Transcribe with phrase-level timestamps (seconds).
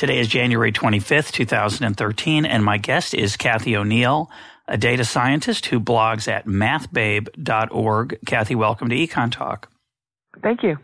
[0.00, 4.30] Today is January 25th, 2013, and my guest is Cathy O'Neil,
[4.66, 8.18] a data scientist who blogs at mathbabe.org.
[8.24, 9.70] Cathy, welcome to Econ Talk.
[10.42, 10.78] Thank you.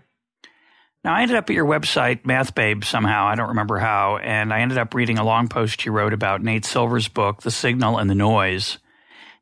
[1.03, 3.27] Now, I ended up at your website, MathBabe, somehow.
[3.27, 4.19] I don't remember how.
[4.19, 7.51] And I ended up reading a long post you wrote about Nate Silver's book, The
[7.51, 8.77] Signal and the Noise,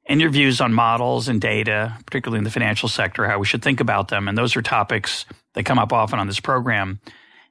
[0.07, 3.65] and your views on models and data, particularly in the financial sector, how we should
[3.65, 4.29] think about them.
[4.29, 7.01] And those are topics that come up often on this program.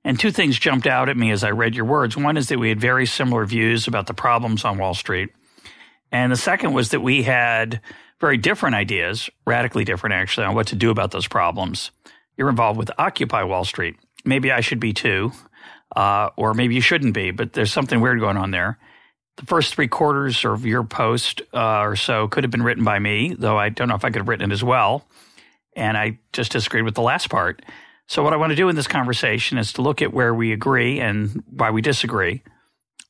[0.03, 2.17] And two things jumped out at me as I read your words.
[2.17, 5.30] One is that we had very similar views about the problems on Wall Street.
[6.11, 7.81] And the second was that we had
[8.19, 11.92] very different ideas, radically different actually, on what to do about those problems.
[12.38, 13.95] You're involved with Occupy Wall Street.
[14.25, 15.31] Maybe I should be too,
[15.95, 18.80] uh, or maybe you shouldn't be, but there's something weird going on there.
[19.38, 22.99] The first three quarters of your post uh, or so could have been written by
[22.99, 25.08] me, though I don't know if I could have written it as well.
[25.75, 27.64] And I just disagreed with the last part.
[28.07, 30.51] So, what I want to do in this conversation is to look at where we
[30.51, 32.43] agree and why we disagree.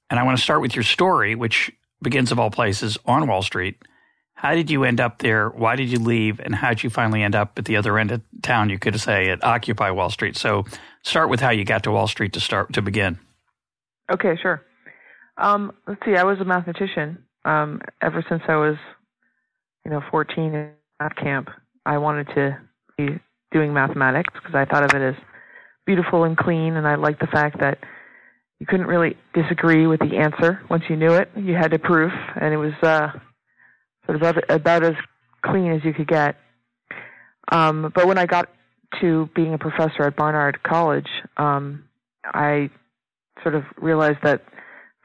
[0.09, 3.41] And I want to start with your story, which begins of all places on Wall
[3.41, 3.77] Street.
[4.35, 5.49] How did you end up there?
[5.49, 6.39] Why did you leave?
[6.39, 8.69] And how did you finally end up at the other end of town?
[8.69, 10.37] You could say at Occupy Wall Street.
[10.37, 10.65] So,
[11.03, 13.19] start with how you got to Wall Street to start to begin.
[14.11, 14.63] Okay, sure.
[15.37, 16.15] Um, let's see.
[16.15, 18.75] I was a mathematician um, ever since I was,
[19.85, 21.49] you know, 14 in math camp.
[21.85, 22.57] I wanted to
[22.97, 23.19] be
[23.53, 25.15] doing mathematics because I thought of it as
[25.85, 27.77] beautiful and clean, and I liked the fact that
[28.59, 31.29] you couldn't really disagree with the answer once you knew it.
[31.35, 33.09] You had to proof, and it was uh,
[34.05, 34.95] sort of about, about as
[35.45, 36.35] clean as you could get.
[37.51, 38.49] Um, but when I got
[39.01, 41.85] to being a professor at Barnard College, um,
[42.25, 42.69] I
[43.41, 44.43] sort of realized that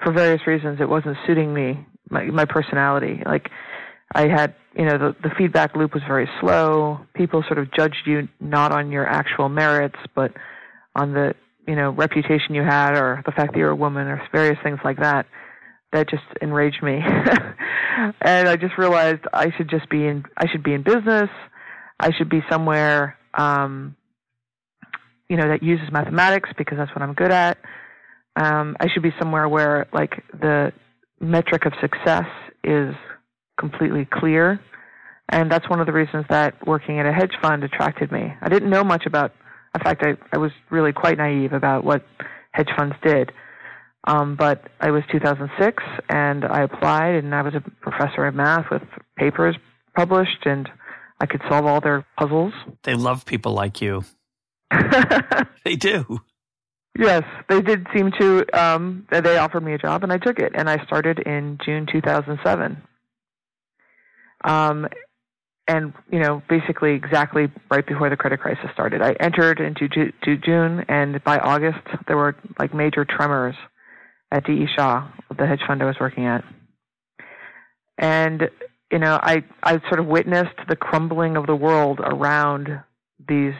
[0.02, 3.20] for various reasons it wasn't suiting me, my, my personality.
[3.26, 3.50] Like
[4.14, 7.00] I had, you know, the, the feedback loop was very slow.
[7.14, 10.32] People sort of judged you not on your actual merits, but
[10.96, 11.34] on the,
[11.66, 14.78] you know, reputation you had or the fact that you're a woman or various things
[14.84, 15.26] like that.
[15.92, 17.00] That just enraged me.
[18.22, 21.30] and I just realized I should just be in, I should be in business.
[22.00, 23.96] I should be somewhere, um,
[25.28, 27.58] you know, that uses mathematics because that's what I'm good at.
[28.36, 30.72] Um, I should be somewhere where like the
[31.20, 32.26] metric of success
[32.62, 32.94] is
[33.58, 34.60] completely clear.
[35.30, 38.32] And that's one of the reasons that working at a hedge fund attracted me.
[38.40, 39.32] I didn't know much about,
[39.74, 42.06] in fact, I, I was really quite naive about what
[42.52, 43.32] hedge funds did.
[44.06, 48.70] Um, but it was 2006 and I applied and I was a professor of math
[48.70, 48.82] with
[49.18, 49.56] papers
[49.94, 50.68] published and
[51.20, 52.54] I could solve all their puzzles.
[52.84, 54.04] They love people like you.
[55.64, 56.20] they do.
[56.98, 58.44] Yes, they did seem to.
[58.52, 60.52] Um, they offered me a job, and I took it.
[60.54, 62.82] And I started in June 2007.
[64.44, 64.86] Um,
[65.68, 69.02] and you know, basically exactly right before the credit crisis started.
[69.02, 73.54] I entered into to June, and by August there were like major tremors
[74.30, 74.52] at D.
[74.52, 74.68] E.
[74.74, 76.42] Shaw, the hedge fund I was working at.
[77.98, 78.48] And
[78.90, 82.68] you know, I I sort of witnessed the crumbling of the world around
[83.28, 83.54] these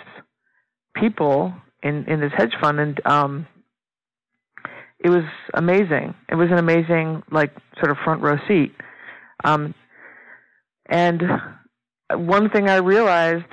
[0.94, 1.52] people
[1.82, 3.46] in in this hedge fund, and um,
[4.98, 6.14] it was amazing.
[6.30, 8.74] It was an amazing like sort of front row seat.
[9.44, 9.74] Um,
[10.88, 11.22] and
[12.10, 13.44] one thing I realized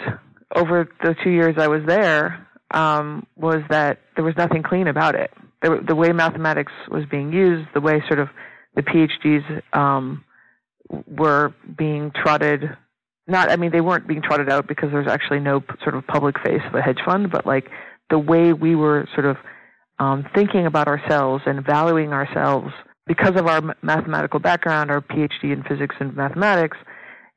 [0.56, 5.16] over the two years I was there um, was that there was nothing clean about
[5.16, 5.32] it.
[5.62, 8.30] The, the way mathematics was being used, the way sort of
[8.76, 10.24] the PhDs um,
[10.90, 12.78] were being trotted.
[13.28, 16.40] Not, I mean, they weren't being trotted out because there's actually no sort of public
[16.46, 17.70] face of a hedge fund, but like
[18.10, 19.38] the way we were sort of
[19.98, 22.72] um, thinking about ourselves and valuing ourselves
[23.08, 26.78] because of our mathematical background, our PhD in physics and mathematics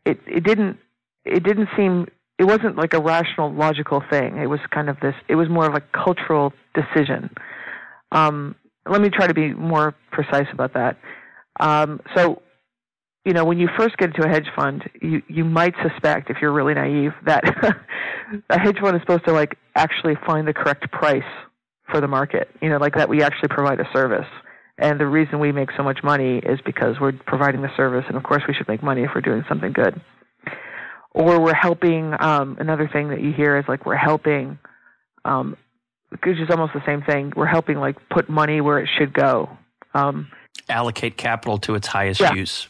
[0.08, 0.78] it it didn't
[1.24, 2.06] it didn't seem
[2.38, 4.38] it wasn't like a rational logical thing.
[4.38, 7.30] It was kind of this it was more of a cultural decision.
[8.12, 8.54] Um,
[8.88, 10.96] let me try to be more precise about that.
[11.60, 12.42] Um, so
[13.24, 16.38] you know when you first get into a hedge fund you you might suspect if
[16.40, 17.44] you're really naive that
[18.50, 21.30] a hedge fund is supposed to like actually find the correct price
[21.90, 24.26] for the market you know like that we actually provide a service
[24.78, 28.16] and the reason we make so much money is because we're providing the service, and
[28.16, 30.00] of course, we should make money if we're doing something good.
[31.12, 32.14] Or we're helping.
[32.18, 34.58] Um, another thing that you hear is like we're helping
[35.24, 35.56] um,
[36.10, 37.32] which is almost the same thing.
[37.36, 39.50] We're helping like put money where it should go.
[39.94, 40.28] Um,
[40.68, 42.32] Allocate capital to its highest Yeah.
[42.34, 42.68] use.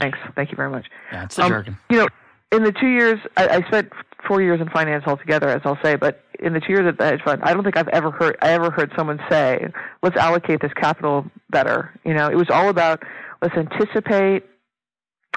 [0.00, 0.86] thanks, thank you very much.
[1.12, 1.76] Yeah, it's the Um, jargon.
[1.90, 2.08] You know,
[2.52, 3.90] in the two years, I, I spent
[4.26, 5.96] four years in finance altogether, as I'll say.
[5.96, 8.36] But in the two years at the hedge fund, I don't think I've ever heard
[8.42, 9.66] I ever heard someone say,
[10.02, 13.02] "Let's allocate this capital better." You know, it was all about
[13.42, 14.44] let's anticipate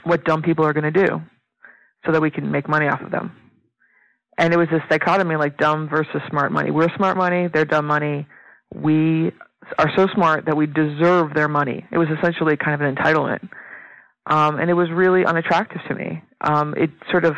[0.03, 1.21] what dumb people are going to do,
[2.05, 3.35] so that we can make money off of them.
[4.37, 6.71] And it was this dichotomy, like dumb versus smart money.
[6.71, 8.27] We're smart money; they're dumb money.
[8.73, 9.31] We
[9.77, 11.85] are so smart that we deserve their money.
[11.91, 13.47] It was essentially kind of an entitlement
[14.27, 16.21] um, and it was really unattractive to me.
[16.41, 17.35] Um, it sort of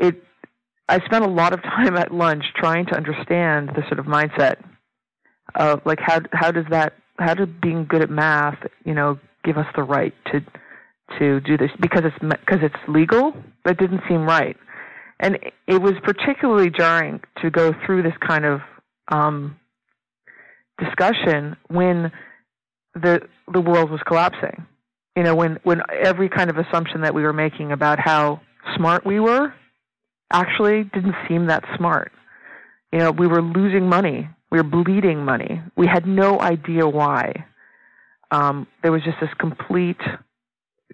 [0.00, 0.24] it.
[0.88, 4.56] I spent a lot of time at lunch trying to understand the sort of mindset
[5.54, 9.56] of like how how does that how does being good at math you know give
[9.56, 10.40] us the right to
[11.18, 14.56] to do this because it's because it's legal that didn't seem right
[15.18, 18.60] and it was particularly jarring to go through this kind of
[19.12, 19.56] um,
[20.78, 22.12] discussion when
[22.94, 23.20] the
[23.52, 24.66] the world was collapsing
[25.16, 28.40] you know when when every kind of assumption that we were making about how
[28.76, 29.52] smart we were
[30.30, 32.12] actually didn't seem that smart.
[32.92, 34.28] You know we were losing money.
[34.50, 35.62] We were bleeding money.
[35.76, 37.46] We had no idea why.
[38.32, 40.00] Um, there was just this complete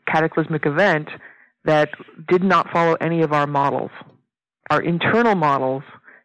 [0.06, 1.08] cataclysmic event
[1.64, 1.88] that
[2.28, 3.90] did not follow any of our models.
[4.70, 5.82] Our internal models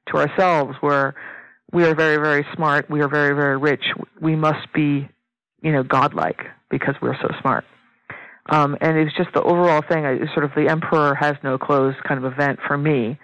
[0.08, 1.16] to ourselves were
[1.72, 2.90] we are very very smart.
[2.90, 3.84] We are very very rich.
[4.19, 5.10] We must be
[5.62, 7.66] you know godlike because we're so smart
[8.49, 10.05] um, and it was just the overall thing.
[10.05, 13.19] I, sort of the emperor has no clothes kind of event for me,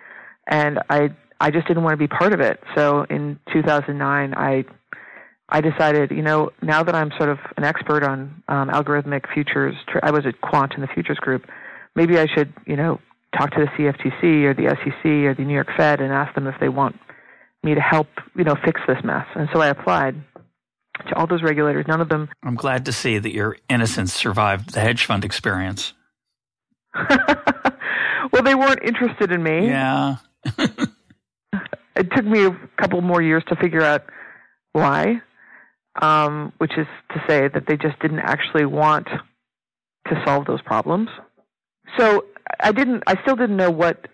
[0.47, 1.09] and I
[1.39, 2.59] I just didn't want to be part of it.
[2.75, 4.65] So in 2009, I
[5.49, 9.75] I decided, you know, now that I'm sort of an expert on um, algorithmic futures,
[10.03, 11.45] I was at Quant in the futures group.
[11.95, 12.99] Maybe I should, you know,
[13.37, 16.47] talk to the CFTC or the SEC or the New York Fed and ask them
[16.47, 16.97] if they want
[17.63, 19.25] me to help, you know, fix this mess.
[19.35, 20.15] And so I applied
[21.09, 21.85] to all those regulators.
[21.88, 25.94] None of them I'm glad to see that your innocence survived the hedge fund experience.
[27.09, 29.67] well, they weren't interested in me.
[29.67, 30.17] Yeah.
[31.97, 34.03] It took me a couple more years to figure out
[34.73, 35.21] why,
[35.99, 39.07] um, which is to say that they just didn't actually want
[40.07, 41.09] to solve those problems.
[41.97, 42.25] So
[42.59, 43.03] I didn't.
[43.07, 44.07] I still didn't know what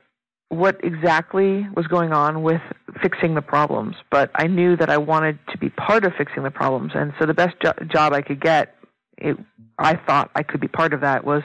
[0.49, 2.61] what exactly was going on with
[3.01, 6.51] fixing the problems, but I knew that I wanted to be part of fixing the
[6.51, 8.75] problems, and so the best jo- job I could get,
[9.17, 9.37] it,
[9.79, 11.43] I thought I could be part of that, was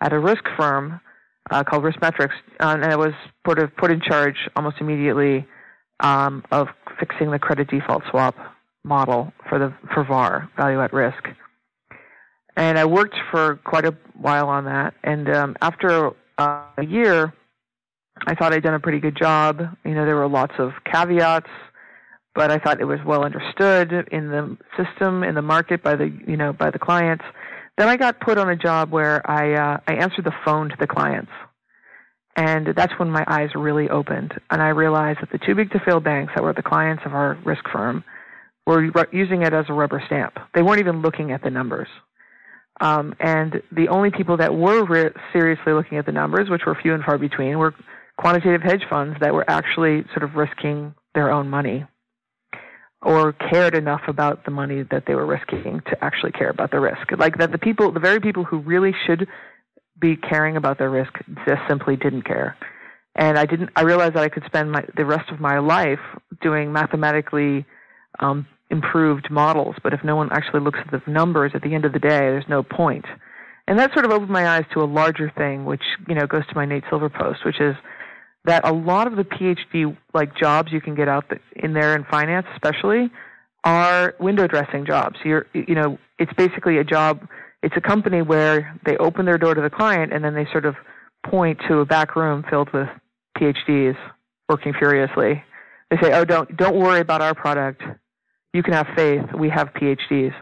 [0.00, 1.00] at a risk firm
[1.50, 3.12] uh, called Riskmetrics, uh, and I was
[3.46, 5.46] sort of put in charge almost immediately
[6.00, 6.68] um, of
[6.98, 8.36] fixing the credit default swap
[8.84, 11.28] model for the for VAR value at risk.
[12.56, 17.32] And I worked for quite a while on that, and um, after uh, a year,
[18.26, 19.60] I thought I'd done a pretty good job.
[19.84, 21.48] You know, there were lots of caveats,
[22.34, 26.12] but I thought it was well understood in the system, in the market by the
[26.26, 27.24] you know by the clients.
[27.78, 30.76] Then I got put on a job where I uh, I answered the phone to
[30.78, 31.32] the clients,
[32.36, 35.80] and that's when my eyes really opened, and I realized that the too big to
[35.80, 38.04] fail banks that were the clients of our risk firm
[38.66, 40.38] were using it as a rubber stamp.
[40.54, 41.88] They weren't even looking at the numbers.
[42.80, 46.74] Um, and the only people that were re- seriously looking at the numbers, which were
[46.74, 47.74] few and far between, were
[48.20, 51.86] quantitative hedge funds that were actually sort of risking their own money
[53.00, 56.78] or cared enough about the money that they were risking to actually care about the
[56.78, 57.10] risk.
[57.16, 59.26] Like that the people, the very people who really should
[59.98, 61.12] be caring about their risk
[61.46, 62.58] just simply didn't care.
[63.16, 65.98] And I didn't, I realized that I could spend my, the rest of my life
[66.42, 67.64] doing mathematically
[68.18, 71.86] um, improved models, but if no one actually looks at the numbers at the end
[71.86, 73.06] of the day, there's no point.
[73.66, 76.46] And that sort of opened my eyes to a larger thing, which, you know, goes
[76.48, 77.74] to my Nate Silver post, which is
[78.44, 81.24] that a lot of the PhD like jobs you can get out
[81.56, 83.10] in there in finance, especially,
[83.64, 85.16] are window dressing jobs.
[85.24, 87.26] You're, you know, it's basically a job.
[87.62, 90.64] It's a company where they open their door to the client and then they sort
[90.64, 90.76] of
[91.26, 92.88] point to a back room filled with
[93.36, 93.96] PhDs
[94.48, 95.44] working furiously.
[95.90, 97.82] They say, "Oh, don't don't worry about our product.
[98.54, 99.24] You can have faith.
[99.36, 100.34] We have PhDs."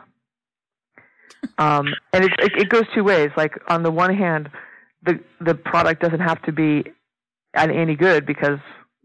[1.58, 3.30] um, and it, it it goes two ways.
[3.36, 4.50] Like on the one hand,
[5.04, 6.84] the the product doesn't have to be
[7.54, 8.58] any good because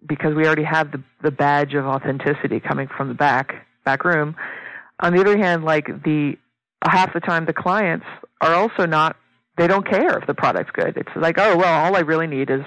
[0.06, 4.36] because we already have the the badge of authenticity coming from the back back room.
[5.00, 6.38] On the other hand, like the
[6.84, 8.06] half the time the clients
[8.42, 9.16] are also not
[9.58, 10.98] they don't care if the product's good.
[10.98, 12.62] It's like, oh well, all I really need is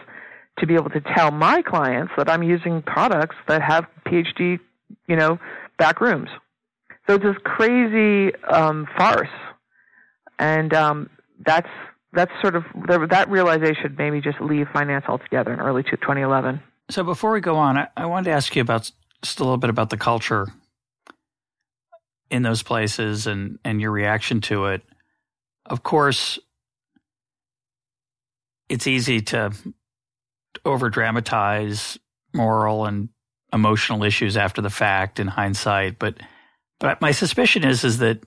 [0.59, 4.59] to be able to tell my clients that I'm using products that have PhD,
[5.06, 5.38] you know,
[5.78, 6.30] back rooms.
[7.06, 9.28] So it's this crazy um, farce,
[10.38, 11.11] and um,
[11.45, 11.68] that's
[12.16, 12.64] that's sort of
[13.11, 16.61] that realization made me just leave finance altogether in early 2011.
[16.90, 18.90] So before we go on, I, I wanted to ask you about
[19.23, 20.46] just a little bit about the culture
[22.30, 24.82] in those places and and your reaction to it.
[25.66, 26.38] Of course,
[28.68, 29.52] it's easy to
[30.64, 31.99] over dramatize
[32.35, 33.11] moral and
[33.52, 36.16] emotional issues after the fact in hindsight, but
[36.80, 38.25] but my suspicion is is that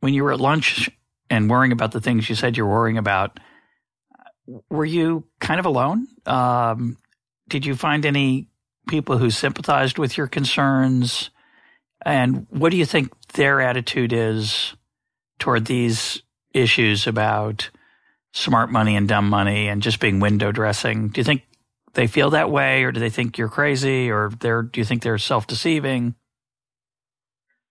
[0.00, 0.90] when you were at lunch
[1.30, 3.38] and worrying about the things you said you're worrying about,
[4.70, 6.06] were you kind of alone?
[6.26, 6.96] Um,
[7.48, 8.48] did you find any
[8.88, 11.30] people who sympathized with your concerns?
[12.04, 14.74] And what do you think their attitude is
[15.38, 16.22] toward these
[16.54, 17.70] issues about
[18.32, 21.08] smart money and dumb money and just being window dressing?
[21.08, 21.42] Do you think
[21.94, 25.02] they feel that way, or do they think you're crazy, or they're, do you think
[25.02, 26.14] they're self deceiving?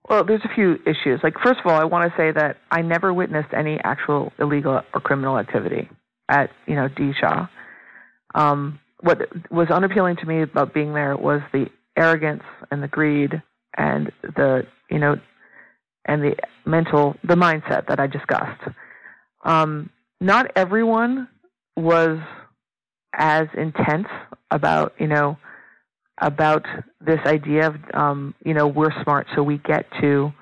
[0.10, 1.20] Well, there's a few issues.
[1.22, 4.82] Like, first of all, I want to say that I never witnessed any actual illegal
[4.94, 5.90] or criminal activity
[6.30, 7.12] at, you know, D.
[7.20, 7.48] Shaw.
[8.34, 13.42] Um, what was unappealing to me about being there was the arrogance and the greed
[13.78, 15.18] and the, you know,
[16.06, 16.36] and the
[16.66, 18.62] mental, the mindset that I discussed.
[19.44, 19.90] Um,
[20.22, 21.28] not everyone
[21.76, 22.18] was
[23.14, 24.08] as intense
[24.52, 25.38] about, you know,
[26.20, 26.66] about
[27.00, 30.34] this idea of um, you know we're smart, so we get to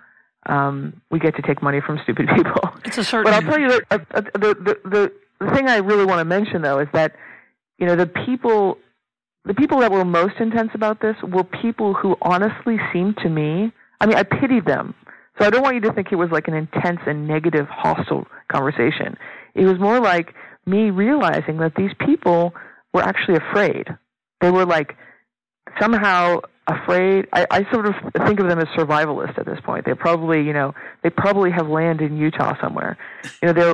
[0.46, 2.70] um, we get to take money from stupid people.
[2.86, 3.32] It's a certain.
[3.32, 5.12] But I'll tell you that uh, uh, the, the the
[5.46, 7.16] the thing I really want to mention though is that
[7.78, 8.78] you know the people
[9.46, 13.72] the people that were most intense about this were people who honestly seemed to me.
[14.02, 14.96] I mean, I pitied them.
[15.38, 18.26] So I don't want you to think it was like an intense and negative, hostile
[18.52, 19.18] conversation.
[19.54, 20.34] It was more like
[20.66, 22.54] me realizing that these people
[22.94, 23.88] were actually afraid.
[24.42, 24.96] They were like
[25.80, 27.28] somehow afraid.
[27.34, 27.94] I, I sort of
[28.26, 29.86] think of them as survivalists at this point.
[29.86, 32.98] They probably, you know, they probably have land in Utah somewhere.
[33.42, 33.74] You know, they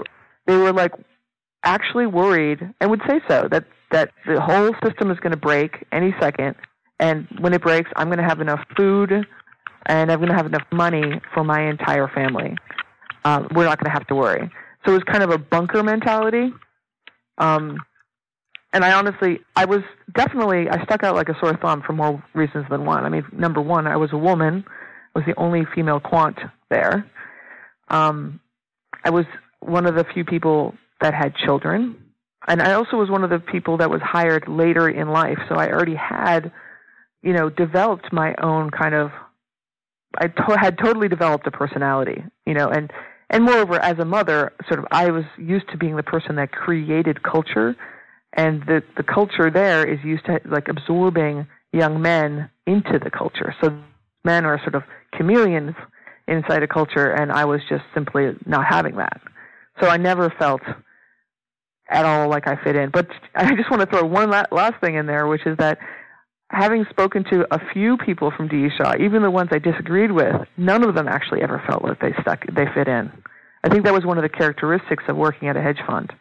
[0.53, 0.93] they were like
[1.63, 5.86] actually worried and would say so that that the whole system is going to break
[5.91, 6.55] any second,
[7.00, 9.25] and when it breaks, I'm going to have enough food
[9.86, 12.55] and I'm going to have enough money for my entire family.
[13.25, 14.50] Um, we're not going to have to worry.
[14.86, 16.51] So it was kind of a bunker mentality.
[17.38, 17.77] Um,
[18.74, 19.82] and I honestly, I was
[20.13, 23.06] definitely, I stuck out like a sore thumb for more reasons than one.
[23.06, 24.63] I mean, number one, I was a woman,
[25.16, 26.38] I was the only female quant
[26.70, 27.06] there.
[27.90, 28.40] Um,
[29.04, 29.25] I was
[29.60, 31.98] one of the few people that had children,
[32.48, 35.38] and I also was one of the people that was hired later in life.
[35.50, 36.51] So I already had,
[37.22, 39.12] you know, developed my own kind of,
[40.18, 42.92] I to- had totally developed a personality, you know, and
[43.30, 46.51] and moreover, as a mother, sort of, I was used to being the person that
[46.51, 47.78] created culture
[48.34, 53.56] and the the culture there is used to like absorbing young men into the culture.
[53.62, 53.78] So
[54.24, 54.84] men are sort of
[55.18, 55.76] chameleons
[56.28, 59.22] inside a culture, and I was just simply not having that.
[59.82, 60.62] So I never felt
[61.90, 62.90] at all like I fit in.
[62.90, 65.78] But I just want to throw one last thing in there, which is that
[66.50, 68.68] having spoken to a few people from D.
[68.78, 72.14] Shaw, even the ones I disagreed with, none of them actually ever felt like they
[72.22, 73.12] stuck they fit in.
[73.64, 76.12] I think that was one of the characteristics of working at a hedge fund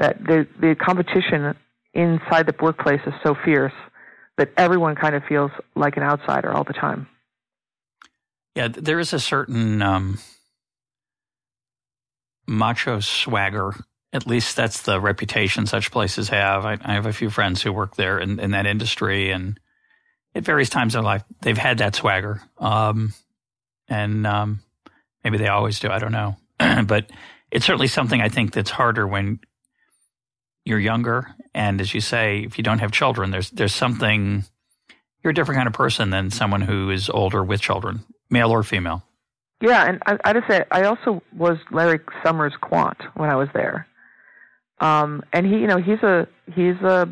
[0.00, 1.54] that the the competition
[1.94, 3.72] inside the workplace is so fierce
[4.38, 7.06] that everyone kind of feels like an outsider all the time.
[8.56, 10.18] Yeah, there is a certain um,
[12.46, 13.74] macho swagger.
[14.12, 16.64] At least that's the reputation such places have.
[16.64, 19.60] I, I have a few friends who work there in, in, that industry, and
[20.34, 22.42] at various times in life, they've had that swagger.
[22.58, 23.12] Um,
[23.88, 24.60] and um,
[25.22, 25.90] maybe they always do.
[25.90, 26.36] I don't know.
[26.86, 27.10] but
[27.52, 29.38] it's certainly something I think that's harder when
[30.64, 34.44] you're younger, and as you say, if you don't have children, there's there's something
[35.22, 38.00] you're a different kind of person than someone who is older with children,
[38.30, 39.02] male or female.
[39.60, 43.48] Yeah, and I, I just say I also was Larry Summers quant when I was
[43.54, 43.86] there,
[44.80, 47.08] um, and he, you know, he's a he's a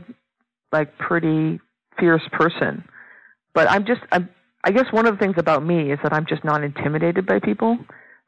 [0.72, 1.60] like pretty
[1.98, 2.84] fierce person,
[3.54, 4.28] but I'm just I'm,
[4.64, 7.38] I guess one of the things about me is that I'm just not intimidated by
[7.40, 7.78] people.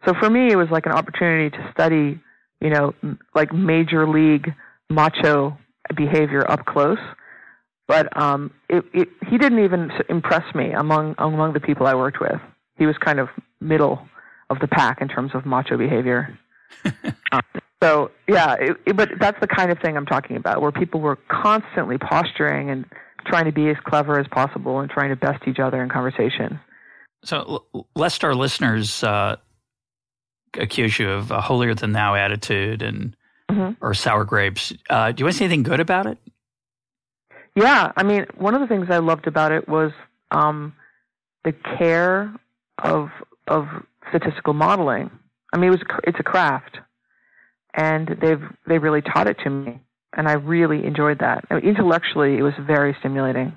[0.07, 2.19] So for me, it was like an opportunity to study,
[2.61, 2.95] you know,
[3.35, 4.55] like major league
[4.91, 5.57] macho
[5.97, 6.99] behavior up close.
[7.89, 12.21] But um, it, it, he didn't even impress me among among the people I worked
[12.21, 12.41] with.
[12.77, 13.29] He was kind of
[13.61, 14.07] middle
[14.49, 16.39] of the pack in terms of macho behavior.
[17.33, 17.43] um,
[17.83, 21.17] so yeah, it, but that's the kind of thing I'm talking about, where people were
[21.29, 22.85] constantly posturing and
[23.27, 26.61] trying to be as clever as possible and trying to best each other in conversation.
[27.25, 29.37] So, lest our listeners uh,
[30.57, 33.17] accuse you of a holier than thou attitude and
[33.51, 33.85] mm-hmm.
[33.85, 34.73] or sour grapes.
[34.89, 36.19] Uh, do you want to say anything good about it?
[37.57, 39.93] Yeah, I mean, one of the things I loved about it was
[40.31, 40.75] um,
[41.45, 42.35] the care
[42.83, 43.11] of
[43.49, 43.67] of
[44.09, 45.11] statistical modeling.
[45.53, 46.79] I mean, it was it's a craft,
[47.75, 49.81] and they've they really taught it to me,
[50.17, 51.45] and I really enjoyed that.
[51.51, 53.53] I mean, intellectually, it was very stimulating.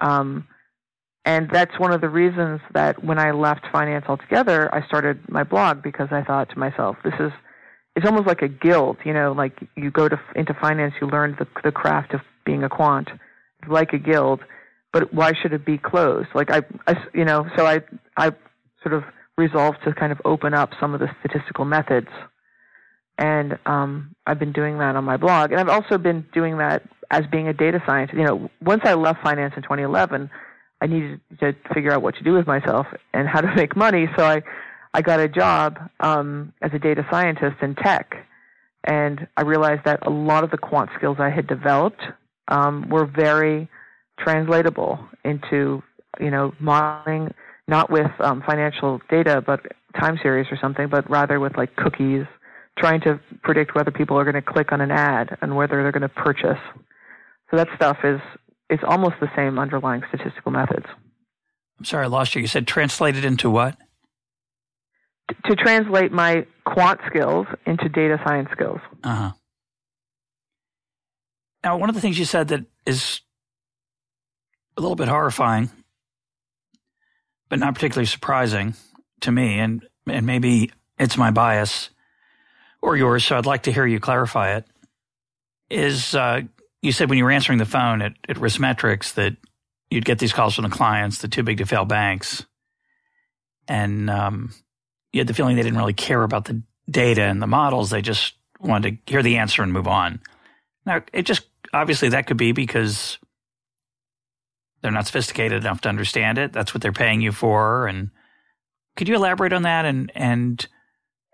[0.00, 0.46] Um,
[1.24, 5.42] And that's one of the reasons that when I left finance altogether, I started my
[5.42, 7.32] blog because I thought to myself, this is
[7.96, 11.34] it's almost like a guild, you know, like you go to into finance, you learn
[11.38, 13.08] the the craft of being a quant,
[13.66, 14.40] like a guild,
[14.92, 16.28] but why should it be closed?
[16.34, 17.80] Like I, I you know, so I
[18.16, 18.30] I
[18.82, 19.04] sort of
[19.38, 22.08] resolved to kind of open up some of the statistical methods,
[23.16, 26.82] and um, I've been doing that on my blog, and I've also been doing that
[27.10, 28.18] as being a data scientist.
[28.18, 30.30] You know, once I left finance in 2011
[30.80, 34.08] I needed to figure out what to do with myself and how to make money.
[34.16, 34.42] So I,
[34.94, 38.14] I got a job um, as a data scientist in tech,
[38.84, 42.02] and I realized that a lot of the quant skills I had developed
[42.48, 43.68] um, were very
[44.18, 45.82] translatable into,
[46.20, 47.34] you know, modeling,
[47.68, 49.60] not with um, financial data, but
[50.00, 52.24] time series or something, but rather with like cookies,
[52.78, 55.92] trying to predict whether people are going to click on an ad and whether they're
[55.92, 56.60] going to purchase.
[57.50, 58.20] So that stuff is
[58.68, 60.86] it's almost the same underlying statistical methods.
[61.78, 62.40] I'm sorry, I lost you.
[62.40, 63.76] You said translated into what?
[65.46, 68.80] To translate my quant skills into data science skills.
[69.02, 69.32] Uh huh.
[71.64, 73.20] Now, one of the things you said that is
[74.76, 75.70] a little bit horrifying,
[77.48, 78.74] but not particularly surprising
[79.22, 81.90] to me, and and maybe it's my bias
[82.80, 84.66] or yours, so I'd like to hear you clarify it.
[85.68, 86.42] Is uh,
[86.82, 89.36] you said when you were answering the phone at, at Riskmetrics that
[89.90, 92.46] you'd get these calls from the clients, the too big to fail banks,
[93.66, 94.54] and um,
[95.16, 97.88] you had the feeling they didn't really care about the data and the models.
[97.88, 100.20] They just wanted to hear the answer and move on.
[100.84, 103.18] Now, it just obviously that could be because
[104.82, 106.52] they're not sophisticated enough to understand it.
[106.52, 107.86] That's what they're paying you for.
[107.86, 108.10] And
[108.94, 110.66] could you elaborate on that and and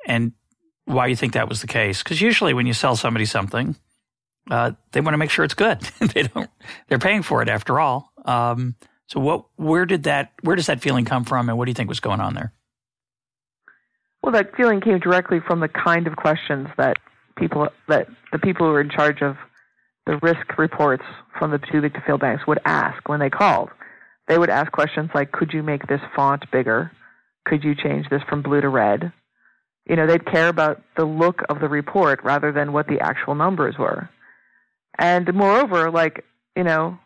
[0.07, 0.33] and
[0.85, 2.05] why you think that was the case?
[2.05, 3.75] Because usually when you sell somebody something,
[4.49, 5.81] uh, they want to make sure it's good.
[6.15, 6.51] they don't.
[6.89, 8.13] They're paying for it after all.
[8.25, 8.77] Um,
[9.09, 9.47] so what?
[9.57, 10.35] Where did that?
[10.43, 12.53] Where does that feeling come from, and what do you think was going on there?
[14.23, 16.99] Well, that feeling came directly from the kind of questions that
[17.37, 19.37] people that the people who were in charge of
[20.07, 21.05] the risk reports
[21.39, 23.71] from the too big to fail banks would ask when they called.
[24.29, 26.93] They would ask questions like, "Could you make this font bigger?
[27.45, 29.13] Could you change this from blue to red?"
[29.87, 33.35] You know, they'd care about the look of the report rather than what the actual
[33.35, 34.09] numbers were.
[34.97, 36.99] And moreover, like, you know,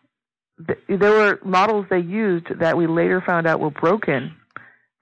[0.66, 4.34] th- there were models they used that we later found out were broken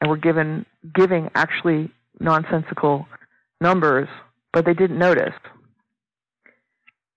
[0.01, 3.07] and were given giving actually nonsensical
[3.61, 4.09] numbers,
[4.53, 5.35] but they didn't notice.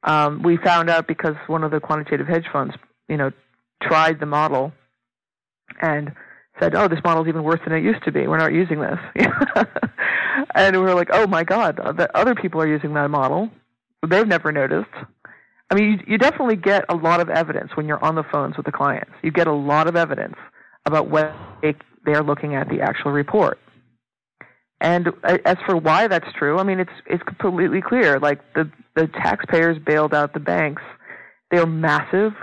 [0.03, 2.75] Um, we found out because one of the quantitative hedge funds,
[3.09, 3.31] you know,
[3.81, 4.71] tried the model
[5.81, 6.11] and
[6.59, 8.27] said, "Oh, this model is even worse than it used to be.
[8.27, 8.99] We're not using this."
[10.55, 13.49] and we were like, "Oh my God, the other people are using that model.
[14.07, 14.89] They've never noticed."
[15.69, 18.55] I mean, you, you definitely get a lot of evidence when you're on the phones
[18.55, 19.11] with the clients.
[19.21, 20.35] You get a lot of evidence
[20.85, 23.59] about what they, they're looking at the actual report.
[24.79, 28.19] And as for why that's true, I mean, it's it's completely clear.
[28.19, 30.83] Like the the taxpayers bailed out the banks.
[31.49, 32.33] They're massive.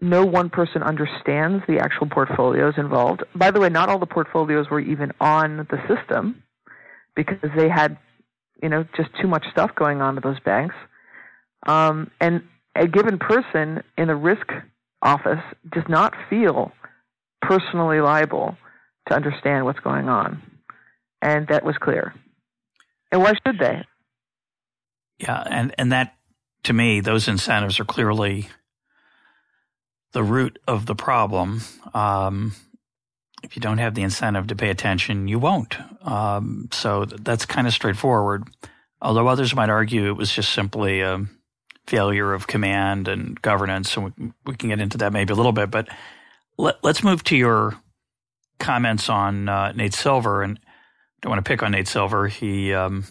[0.00, 3.24] No one person understands the actual portfolios involved.
[3.34, 6.42] By the way, not all the portfolios were even on the system
[7.14, 7.96] because they had,
[8.62, 10.74] you know, just too much stuff going on at those banks.
[11.66, 12.42] Um, and
[12.74, 14.46] a given person in the risk
[15.02, 16.72] office does not feel
[17.40, 18.56] personally liable
[19.08, 20.42] to understand what's going on.
[21.26, 22.14] And that was clear.
[23.10, 23.84] And why should they?
[25.18, 26.14] Yeah, and, and that
[26.64, 28.48] to me, those incentives are clearly
[30.12, 31.62] the root of the problem.
[31.94, 32.54] Um,
[33.42, 35.76] if you don't have the incentive to pay attention, you won't.
[36.02, 38.44] Um, so that's kind of straightforward.
[39.00, 41.26] Although others might argue it was just simply a,
[41.86, 45.52] failure of command and governance, and we, we can get into that maybe a little
[45.52, 45.70] bit.
[45.70, 45.88] But
[46.58, 47.74] let, us move to your
[48.58, 50.58] comments on uh, Nate Silver, and
[51.22, 52.28] don't want to pick on Nate Silver.
[52.28, 53.04] He, um,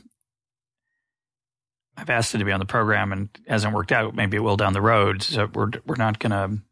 [1.97, 4.15] I've asked him to be on the program, and hasn't worked out.
[4.15, 5.23] Maybe it will down the road.
[5.23, 6.63] So we're we're not going to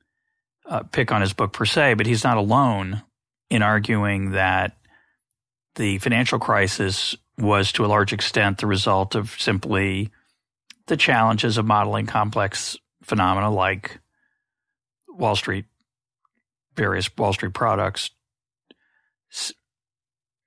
[0.66, 3.04] uh, pick on his book per se, but he's not alone
[3.50, 4.78] in arguing that
[5.76, 10.12] the financial crisis was to a large extent the result of simply
[10.88, 14.00] the challenges of modeling complex phenomena like
[15.08, 15.66] Wall Street,
[16.76, 18.12] various Wall Street products.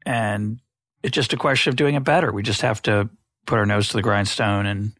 [0.04, 0.60] And
[1.06, 2.32] it's just a question of doing it better.
[2.32, 3.08] We just have to
[3.46, 4.92] put our nose to the grindstone and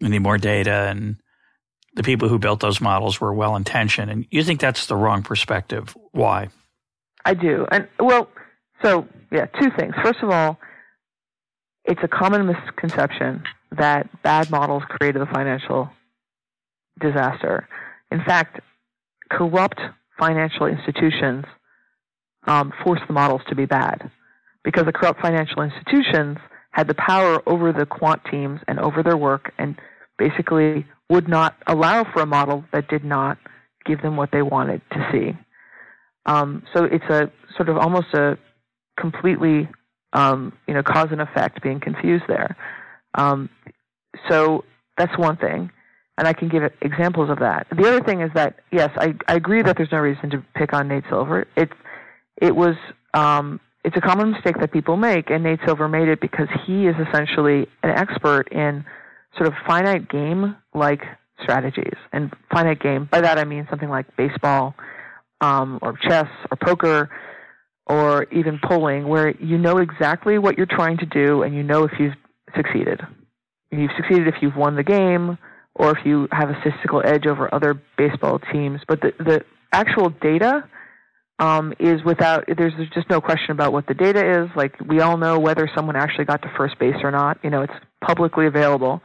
[0.00, 0.88] we need more data.
[0.90, 1.18] And
[1.94, 4.10] the people who built those models were well intentioned.
[4.10, 5.96] And you think that's the wrong perspective.
[6.10, 6.48] Why?
[7.24, 7.64] I do.
[7.70, 8.28] And well,
[8.82, 9.94] so yeah, two things.
[10.02, 10.58] First of all,
[11.84, 15.90] it's a common misconception that bad models created the financial
[17.00, 17.68] disaster.
[18.10, 18.58] In fact,
[19.30, 19.78] corrupt
[20.18, 21.44] financial institutions
[22.48, 24.10] um, forced the models to be bad
[24.64, 26.38] because the corrupt financial institutions
[26.70, 29.76] had the power over the quant teams and over their work and
[30.18, 33.38] basically would not allow for a model that did not
[33.84, 35.38] give them what they wanted to see.
[36.26, 38.38] Um, so it's a sort of almost a
[38.98, 39.68] completely
[40.12, 42.56] um, you know cause and effect being confused there.
[43.14, 43.50] Um,
[44.28, 44.64] so
[44.96, 45.70] that's one thing,
[46.16, 47.66] and I can give examples of that.
[47.76, 50.72] The other thing is that yes, I, I agree that there's no reason to pick
[50.72, 51.46] on Nate Silver.
[51.56, 51.72] It's
[52.40, 52.76] it was
[53.14, 56.86] um, it's a common mistake that people make, and Nate Silver made it because he
[56.86, 58.84] is essentially an expert in
[59.36, 61.02] sort of finite game like
[61.42, 61.96] strategies.
[62.12, 64.74] And finite game, by that I mean something like baseball
[65.40, 67.10] um, or chess or poker
[67.86, 71.84] or even polling, where you know exactly what you're trying to do and you know
[71.84, 72.14] if you've
[72.54, 73.00] succeeded.
[73.72, 75.38] You've succeeded if you've won the game
[75.74, 78.80] or if you have a statistical edge over other baseball teams.
[78.86, 80.68] But the, the actual data
[81.38, 84.50] um, is without there's, there's just no question about what the data is.
[84.56, 87.38] Like we all know whether someone actually got to first base or not.
[87.42, 89.02] You know, it's publicly available.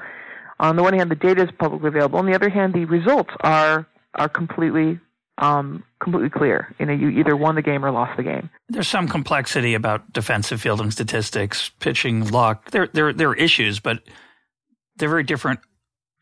[0.60, 2.20] On the one hand, the data is publicly available.
[2.20, 5.00] On the other hand, the results are are completely
[5.38, 6.74] um, completely clear.
[6.80, 8.50] You know, you either won the game or lost the game.
[8.70, 12.72] There's some complexity about defensive fielding statistics, pitching luck.
[12.72, 14.02] There, there, there are issues, but
[14.96, 15.60] they're very different.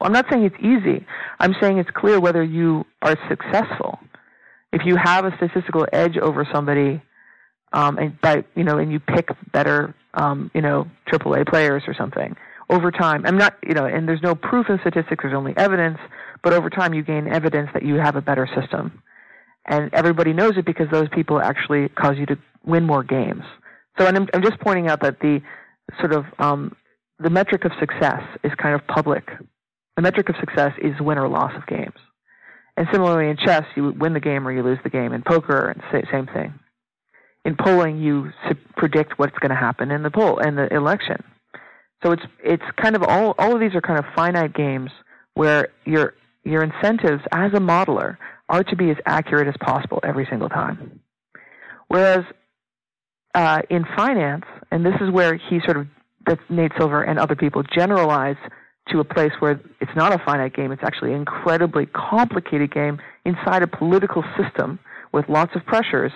[0.01, 1.05] I'm not saying it's easy.
[1.39, 3.99] I'm saying it's clear whether you are successful.
[4.71, 7.01] If you have a statistical edge over somebody,
[7.71, 11.93] um, and by you know, and you pick better, um, you know, AAA players or
[11.93, 12.35] something,
[12.69, 13.25] over time.
[13.25, 15.99] I'm not, you know, and there's no proof in statistics, there's only evidence,
[16.43, 19.01] but over time you gain evidence that you have a better system.
[19.67, 23.43] And everybody knows it because those people actually cause you to win more games.
[23.97, 25.41] So I'm, I'm just pointing out that the
[25.99, 26.75] sort of, um,
[27.19, 29.29] the metric of success is kind of public.
[29.95, 31.95] The metric of success is win or loss of games.
[32.77, 35.13] And similarly in chess, you win the game or you lose the game.
[35.13, 36.53] In poker, and same thing.
[37.45, 38.31] In polling, you
[38.75, 41.23] predict what's going to happen in the poll in the election.
[42.03, 44.91] So it's it's kind of all all of these are kind of finite games
[45.35, 48.17] where your your incentives as a modeler
[48.49, 50.99] are to be as accurate as possible every single time.
[51.87, 52.25] Whereas
[53.33, 55.87] uh, in finance, and this is where he sort of
[56.25, 58.37] that Nate Silver and other people generalize
[58.89, 62.99] to a place where it's not a finite game, it's actually an incredibly complicated game
[63.25, 64.79] inside a political system
[65.11, 66.11] with lots of pressures.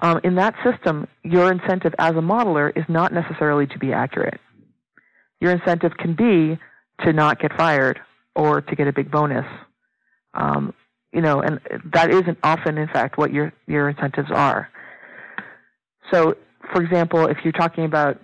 [0.00, 4.40] Um, in that system, your incentive as a modeler is not necessarily to be accurate
[5.40, 6.58] your incentive can be
[7.04, 8.00] to not get fired
[8.34, 9.46] or to get a big bonus.
[10.34, 10.74] Um,
[11.12, 11.60] you know, and
[11.92, 14.68] that isn't often, in fact, what your your incentives are.
[16.12, 16.36] So,
[16.72, 18.20] for example, if you're talking about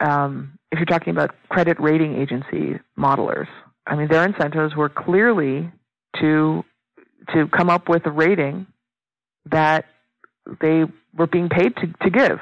[0.00, 3.46] um, if you're talking about credit rating agency modelers,
[3.86, 5.70] I mean, their incentives were clearly
[6.20, 6.64] to
[7.32, 8.66] to come up with a rating
[9.46, 9.86] that
[10.60, 10.84] they
[11.16, 12.40] were being paid to, to give.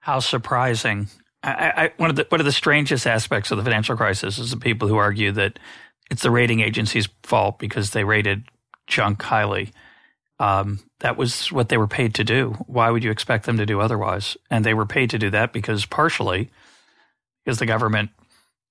[0.00, 1.08] How surprising!
[1.42, 4.50] I, I, one of the one of the strangest aspects of the financial crisis is
[4.50, 5.58] the people who argue that
[6.10, 8.44] it's the rating agency's fault because they rated
[8.86, 9.72] junk highly.
[10.40, 12.50] Um, that was what they were paid to do.
[12.66, 14.36] Why would you expect them to do otherwise?
[14.50, 16.50] And they were paid to do that because partially
[17.48, 18.10] because the government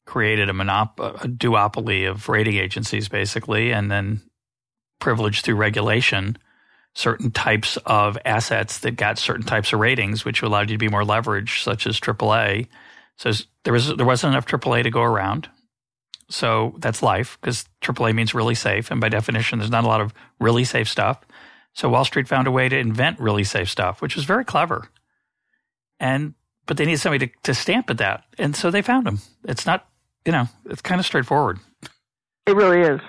[0.05, 4.21] created a monop- a duopoly of rating agencies basically, and then
[4.99, 6.37] privileged through regulation
[6.93, 10.89] certain types of assets that got certain types of ratings, which allowed you to be
[10.89, 12.67] more leveraged, such as AAA.
[13.15, 13.31] So
[13.63, 15.49] there was there wasn't enough AAA to go around.
[16.29, 20.01] So that's life because AAA means really safe, and by definition, there's not a lot
[20.01, 21.19] of really safe stuff.
[21.73, 24.87] So Wall Street found a way to invent really safe stuff, which was very clever.
[25.99, 26.35] And
[26.67, 29.19] but they needed somebody to, to stamp at that, and so they found him.
[29.45, 29.87] It's not,
[30.25, 31.59] you know, it's kind of straightforward.
[32.45, 32.99] It really is,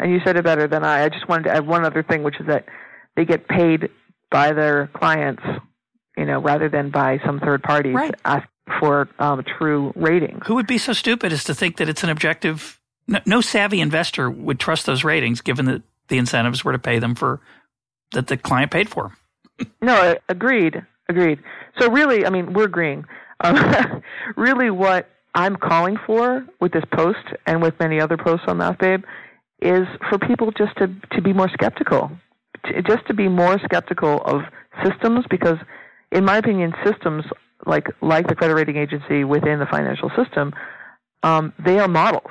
[0.00, 1.04] and you said it better than I.
[1.04, 2.66] I just wanted to add one other thing, which is that
[3.16, 3.90] they get paid
[4.30, 5.42] by their clients,
[6.16, 8.14] you know, rather than by some third party right.
[8.24, 8.48] ask
[8.80, 10.42] for um, true ratings.
[10.46, 12.80] Who would be so stupid as to think that it's an objective?
[13.06, 16.98] No, no savvy investor would trust those ratings, given that the incentives were to pay
[16.98, 17.40] them for
[18.12, 19.12] that the client paid for.
[19.82, 21.38] no, agreed, agreed.
[21.78, 23.04] So really, I mean, we're agreeing.
[23.42, 24.02] Um,
[24.36, 29.04] really, what I'm calling for with this post and with many other posts on MathBabe
[29.60, 32.10] is for people just to to be more skeptical
[32.66, 34.42] to, just to be more skeptical of
[34.84, 35.58] systems because,
[36.12, 37.24] in my opinion, systems
[37.66, 40.52] like like the credit rating agency within the financial system,
[41.22, 42.30] um, they are models.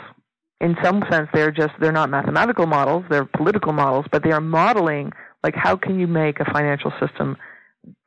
[0.61, 4.41] In some sense, they're just they're not mathematical models; they're political models, but they are
[4.41, 5.11] modeling
[5.43, 7.37] like how can you make a financial system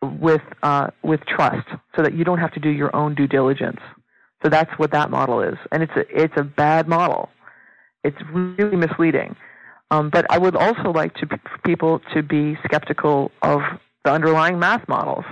[0.03, 3.81] with uh, with trust so that you don't have to do your own due diligence.
[4.43, 7.31] So that's what that model is, and it's a it's a bad model.
[8.05, 9.37] It's really misleading.
[9.91, 11.29] Um, but I would also like to
[11.65, 13.61] people to be skeptical of
[14.05, 15.25] the underlying math models.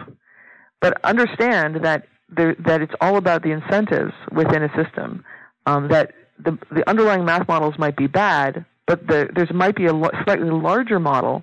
[0.81, 5.25] But understand that there, that it's all about the incentives within a system.
[5.67, 9.87] Um, that the the underlying math models might be bad, but the, there might be
[9.87, 9.93] a
[10.25, 11.43] slightly larger model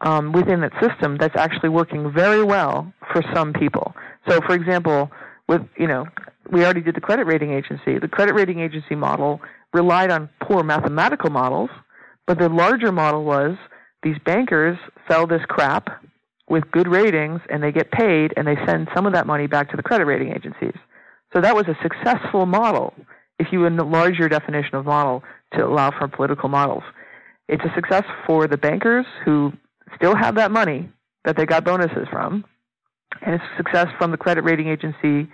[0.00, 3.94] um, within that system that's actually working very well for some people.
[4.28, 5.10] So, for example,
[5.48, 6.06] with you know,
[6.50, 7.98] we already did the credit rating agency.
[7.98, 9.40] The credit rating agency model
[9.72, 11.70] relied on poor mathematical models,
[12.26, 13.56] but the larger model was
[14.02, 14.78] these bankers
[15.08, 16.02] sell this crap
[16.48, 19.70] with good ratings and they get paid and they send some of that money back
[19.70, 20.74] to the credit rating agencies.
[21.32, 22.94] So that was a successful model
[23.38, 25.22] if you enlarge your definition of model
[25.54, 26.84] to allow for political models.
[27.48, 29.52] It's a success for the bankers who
[29.96, 30.88] still have that money
[31.24, 32.44] that they got bonuses from,
[33.22, 35.30] and it's success from the credit rating agency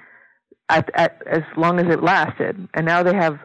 [0.69, 2.69] at, at as long as it lasted.
[2.75, 3.39] And now they have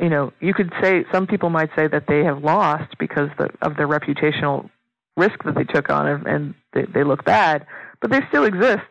[0.00, 3.50] you know, you could say some people might say that they have lost because the,
[3.62, 4.70] of their reputational
[5.16, 7.66] risk that they took on and they, they look bad,
[8.00, 8.88] but they still exist.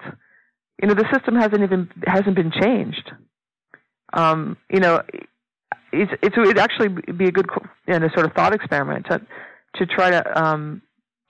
[0.82, 3.12] You know, the system hasn't even hasn't been changed.
[4.14, 5.02] Um, you know,
[5.92, 7.48] it's it's it'd actually be a good
[7.88, 9.22] you know, sort of thought experiment to
[9.76, 10.82] to try to um,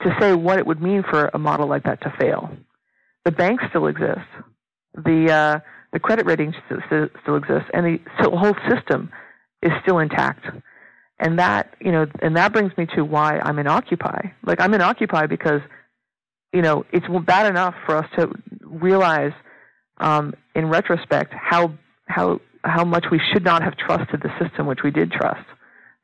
[0.02, 2.50] to say what it would mean for a model like that to fail.
[3.24, 4.28] The banks still exist.
[4.94, 5.60] The uh,
[5.92, 9.10] the credit ratings still, still exist, and the, the whole system
[9.62, 10.44] is still intact.
[11.20, 14.28] And that, you know, and that brings me to why I'm in Occupy.
[14.44, 15.60] Like I'm in Occupy because,
[16.52, 18.30] you know, it's bad enough for us to
[18.62, 19.32] realize,
[19.98, 21.72] um, in retrospect, how
[22.06, 25.44] how how much we should not have trusted the system, which we did trust.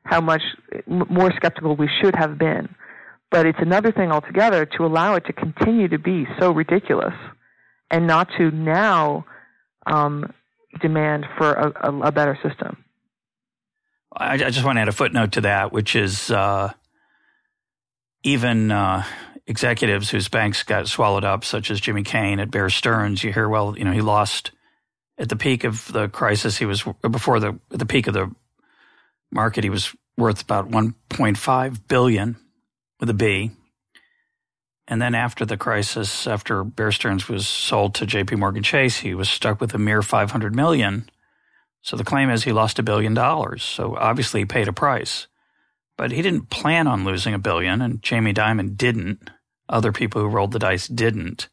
[0.03, 0.41] How much
[0.87, 2.75] more skeptical we should have been.
[3.31, 7.13] But it's another thing altogether to allow it to continue to be so ridiculous,
[7.89, 9.25] and not to now
[9.85, 10.31] um,
[10.81, 12.83] demand for a, a, a better system.
[14.15, 16.71] I, I, just want to add a footnote to that, which is uh,
[18.23, 19.03] even uh,
[19.45, 23.23] executives whose banks got swallowed up, such as Jimmy Cayne at Bear Stearns.
[23.23, 24.51] You hear, well, you know, he lost
[25.17, 26.57] at the peak of the crisis.
[26.57, 28.33] He was before the the peak of the
[29.31, 29.63] market.
[29.63, 32.37] He was worth about 1.5 billion
[32.99, 33.51] with a B.
[34.87, 38.35] And then after the crisis, after Bear Stearns was sold to J.P.
[38.35, 41.09] Morgan Chase, he was stuck with a mere 500 million.
[41.81, 43.63] So the claim is he lost a billion dollars.
[43.63, 45.27] So obviously he paid a price.
[45.97, 49.29] But he didn't plan on losing a billion, and Jamie Dimon didn't.
[49.69, 51.47] Other people who rolled the dice didn't.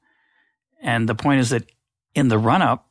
[0.83, 1.71] And the point is that
[2.15, 2.89] in the run up,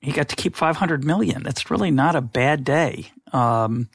[0.00, 1.42] he got to keep 500 million.
[1.42, 3.12] That's really not a bad day.
[3.32, 3.88] Um,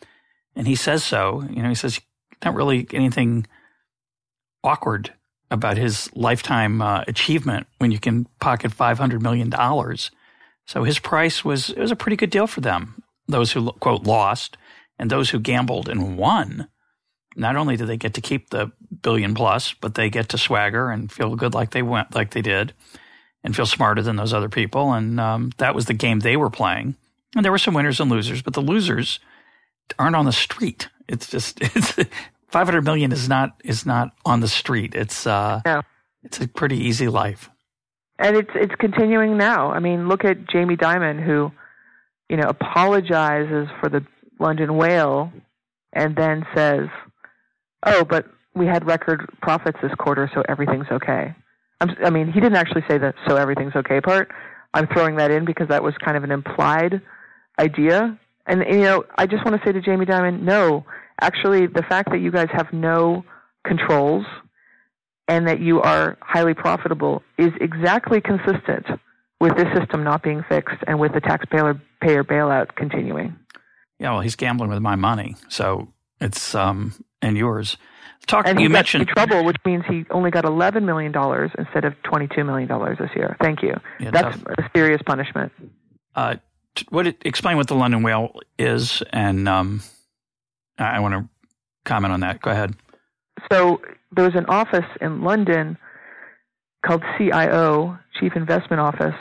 [0.56, 1.44] and he says so.
[1.50, 2.00] You know, he says
[2.44, 3.46] not really anything
[4.64, 5.14] awkward
[5.52, 9.54] about his lifetime uh, achievement when you can pocket $500 million.
[10.66, 13.04] So his price was it was a pretty good deal for them.
[13.28, 14.58] Those who quote lost
[14.98, 16.68] and those who gambled and won.
[17.36, 18.72] Not only do they get to keep the
[19.02, 22.42] billion plus, but they get to swagger and feel good like they went like they
[22.42, 22.74] did,
[23.44, 24.94] and feel smarter than those other people.
[24.94, 26.96] And um, that was the game they were playing.
[27.36, 29.20] And there were some winners and losers, but the losers
[29.98, 30.90] aren't on the street.
[31.08, 31.98] It's just it's
[32.54, 34.96] 500 million is not is not on the street.
[34.96, 35.82] It's uh, no.
[36.24, 37.50] it's a pretty easy life
[38.20, 39.72] and it's it's continuing now.
[39.72, 41.52] I mean, look at Jamie Dimon, who,
[42.30, 44.06] you know, apologizes for the
[44.40, 45.32] London whale,
[45.92, 46.88] and then says,
[47.86, 51.36] "Oh, but we had record profits this quarter, so everything's okay."
[51.82, 54.32] I'm, I mean, he didn't actually say the "so everything's okay" part.
[54.74, 57.02] I'm throwing that in because that was kind of an implied
[57.60, 58.18] idea.
[58.46, 60.86] And you know, I just want to say to Jamie Dimon, no,
[61.22, 63.24] actually, the fact that you guys have no
[63.66, 64.26] controls
[65.28, 68.86] and that you are highly profitable is exactly consistent
[69.40, 73.36] with this system not being fixed and with the taxpayer payer bailout continuing.
[74.00, 75.88] Yeah, well, he's gambling with my money, so
[76.20, 77.78] it's um and yours.
[78.26, 78.48] Talk.
[78.48, 82.28] And you mentioned trouble, which means he only got eleven million dollars instead of twenty
[82.34, 83.36] two million dollars this year.
[83.42, 83.76] Thank you.
[84.00, 84.54] Yeah, That's tough.
[84.58, 85.52] a serious punishment.
[86.16, 86.36] Uh,
[86.90, 89.82] what explain what the London whale is, and um,
[90.78, 91.30] I want to
[91.86, 92.42] comment on that.
[92.42, 92.76] Go ahead.
[93.52, 93.82] So
[94.12, 95.78] there was an office in London
[96.86, 99.16] called CIO, Chief Investment Office,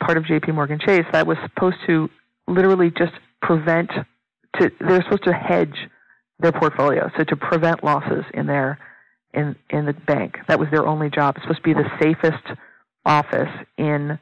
[0.00, 2.08] part of JP Morgan Chase, that was supposed to
[2.46, 3.90] literally just prevent
[4.58, 5.88] to they're supposed to hedge
[6.38, 8.78] their portfolio, so to prevent losses in their
[9.32, 10.36] in in the bank.
[10.48, 11.36] That was their only job.
[11.36, 12.58] It's supposed to be the safest
[13.04, 14.18] office in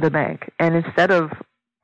[0.00, 0.50] the bank.
[0.58, 1.30] And instead of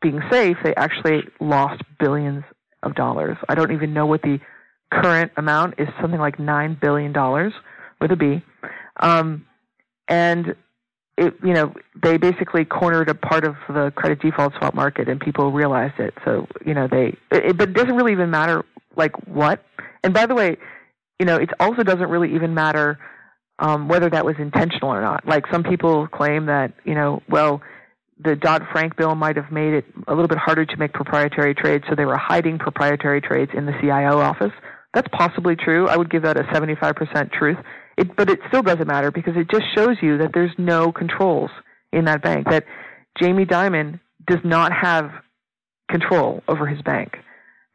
[0.00, 2.44] being safe, they actually lost billions
[2.82, 3.36] of dollars.
[3.48, 4.40] I don't even know what the
[4.92, 7.52] current amount is something like nine billion dollars
[8.00, 8.42] with a B,
[9.00, 9.46] um,
[10.08, 10.54] and
[11.16, 15.20] it, you know they basically cornered a part of the credit default swap market, and
[15.20, 16.14] people realized it.
[16.24, 18.64] So you know they, it, but it doesn't really even matter
[18.96, 19.64] like what.
[20.02, 20.56] And by the way,
[21.18, 22.98] you know it also doesn't really even matter
[23.58, 25.26] um, whether that was intentional or not.
[25.26, 27.60] Like some people claim that, you know, well,
[28.22, 31.54] the Dodd Frank bill might have made it a little bit harder to make proprietary
[31.54, 34.52] trades, so they were hiding proprietary trades in the CIO office.
[34.94, 35.86] That's possibly true.
[35.86, 37.58] I would give that a 75% truth.
[37.96, 41.50] It, but it still doesn't matter because it just shows you that there's no controls
[41.92, 42.48] in that bank.
[42.48, 42.64] That
[43.20, 45.10] Jamie Dimon does not have
[45.90, 47.16] control over his bank,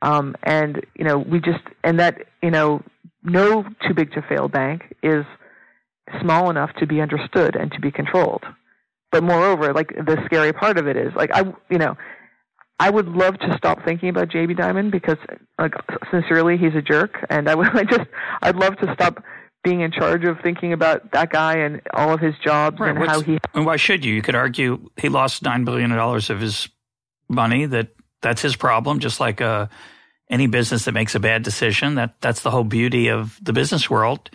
[0.01, 2.81] um, and you know we just and that you know
[3.23, 5.25] no too big to fail bank is
[6.21, 8.43] small enough to be understood and to be controlled.
[9.13, 11.95] But moreover, like the scary part of it is like I you know
[12.79, 15.17] I would love to stop thinking about Jamie Dimon because
[15.59, 15.75] like
[16.09, 18.09] sincerely he's a jerk and I would I just
[18.41, 19.23] I'd love to stop
[19.63, 23.07] being in charge of thinking about that guy and all of his jobs right, and
[23.07, 24.15] how he and why should you?
[24.15, 26.67] You could argue he lost 9 billion dollars of his
[27.29, 27.89] money that
[28.23, 29.67] that's his problem just like uh,
[30.27, 33.91] any business that makes a bad decision that that's the whole beauty of the business
[33.91, 34.31] world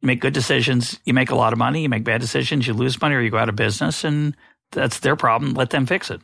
[0.00, 1.82] you make good decisions, you make a lot of money.
[1.82, 4.36] You make bad decisions, you lose money or you go out of business, and
[4.72, 5.54] that's their problem.
[5.54, 6.20] Let them fix it.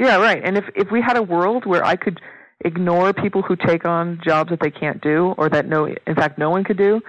[0.00, 0.42] Yeah, right.
[0.42, 2.20] And if if we had a world where I could
[2.64, 6.38] ignore people who take on jobs that they can't do or that no, in fact,
[6.38, 7.00] no one could do,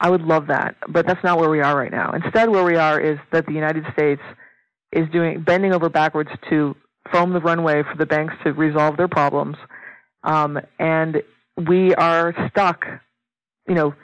[0.00, 0.76] I would love that.
[0.88, 2.12] But that's not where we are right now.
[2.12, 4.22] Instead, where we are is that the United States
[4.90, 6.74] is doing bending over backwards to
[7.12, 9.56] foam the runway for the banks to resolve their problems,
[10.24, 11.22] um, and
[11.68, 12.84] we are stuck.
[13.68, 13.94] You know,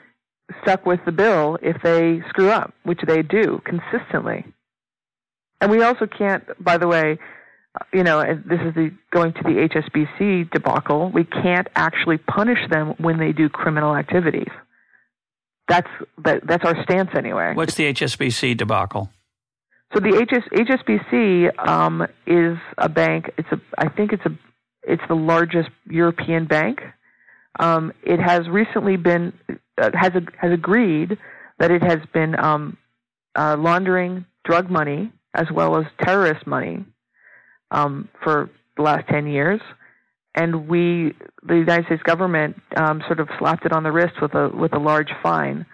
[0.61, 4.45] stuck with the bill if they screw up, which they do consistently.
[5.61, 7.19] And we also can't, by the way,
[7.93, 11.11] you know, this is the going to the HSBC debacle.
[11.13, 14.49] We can't actually punish them when they do criminal activities.
[15.67, 15.89] That's
[16.23, 17.53] that, that's our stance anyway.
[17.53, 19.09] What's the HSBC debacle?
[19.93, 23.31] So the HS, HSBC um, is a bank.
[23.37, 24.31] It's a I think it's a
[24.83, 26.79] it's the largest European bank.
[27.59, 29.33] Um, it has recently been
[29.79, 31.17] uh, has has agreed
[31.59, 32.77] that it has been um,
[33.35, 36.83] uh, laundering drug money as well as terrorist money
[37.71, 39.61] um, for the last ten years,
[40.35, 41.13] and we,
[41.43, 44.73] the United States government, um, sort of slapped it on the wrist with a with
[44.73, 45.65] a large fine.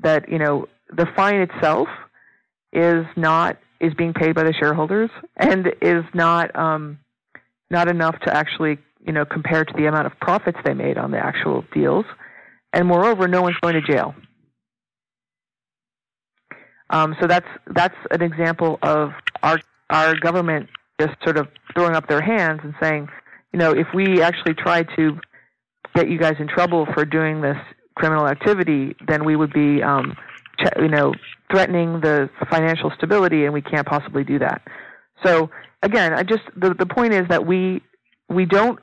[0.00, 1.88] That you know the fine itself
[2.72, 6.98] is not is being paid by the shareholders and is not um,
[7.70, 11.10] not enough to actually you know compare to the amount of profits they made on
[11.10, 12.04] the actual deals
[12.72, 14.14] and moreover, no one's going to jail.
[16.90, 19.10] Um, so that's that's an example of
[19.42, 19.58] our
[19.90, 20.68] our government
[21.00, 23.08] just sort of throwing up their hands and saying,
[23.52, 25.18] you know, if we actually try to
[25.94, 27.56] get you guys in trouble for doing this
[27.96, 30.16] criminal activity, then we would be, um,
[30.78, 31.12] you know,
[31.50, 34.62] threatening the financial stability, and we can't possibly do that.
[35.24, 35.50] So
[35.82, 37.82] again, I just the the point is that we
[38.28, 38.78] we don't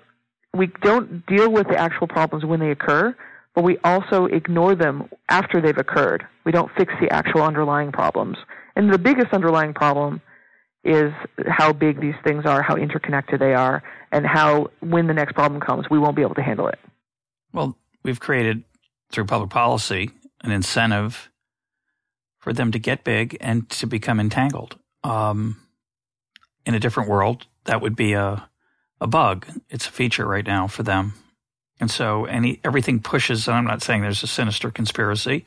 [0.54, 3.16] we don't deal with the actual problems when they occur
[3.56, 6.26] but we also ignore them after they've occurred.
[6.46, 8.38] We don't fix the actual underlying problems.
[8.76, 10.22] And the biggest underlying problem
[10.84, 11.14] is
[11.48, 15.62] how big these things are, how interconnected they are, and how when the next problem
[15.62, 16.80] comes, we won't be able to handle it.
[17.54, 18.64] Well, we've created
[19.12, 20.10] through public policy
[20.42, 21.30] an incentive
[22.40, 24.78] for them to get big and to become entangled.
[25.04, 25.62] Um,
[26.66, 28.50] in a different world, that would be a
[29.04, 29.46] a bug.
[29.70, 31.14] It's a feature right now for them.
[31.80, 35.46] And so any everything pushes, and I'm not saying there's a sinister conspiracy.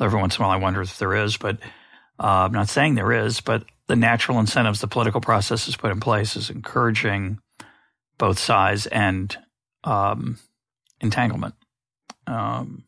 [0.00, 1.58] Every once in a while I wonder if there is, but
[2.18, 5.92] uh, I'm not saying there is, but the natural incentives the political process has put
[5.92, 7.38] in place is encouraging
[8.18, 9.36] both sides and
[9.84, 10.38] um,
[11.00, 11.54] entanglement.
[12.26, 12.84] Um,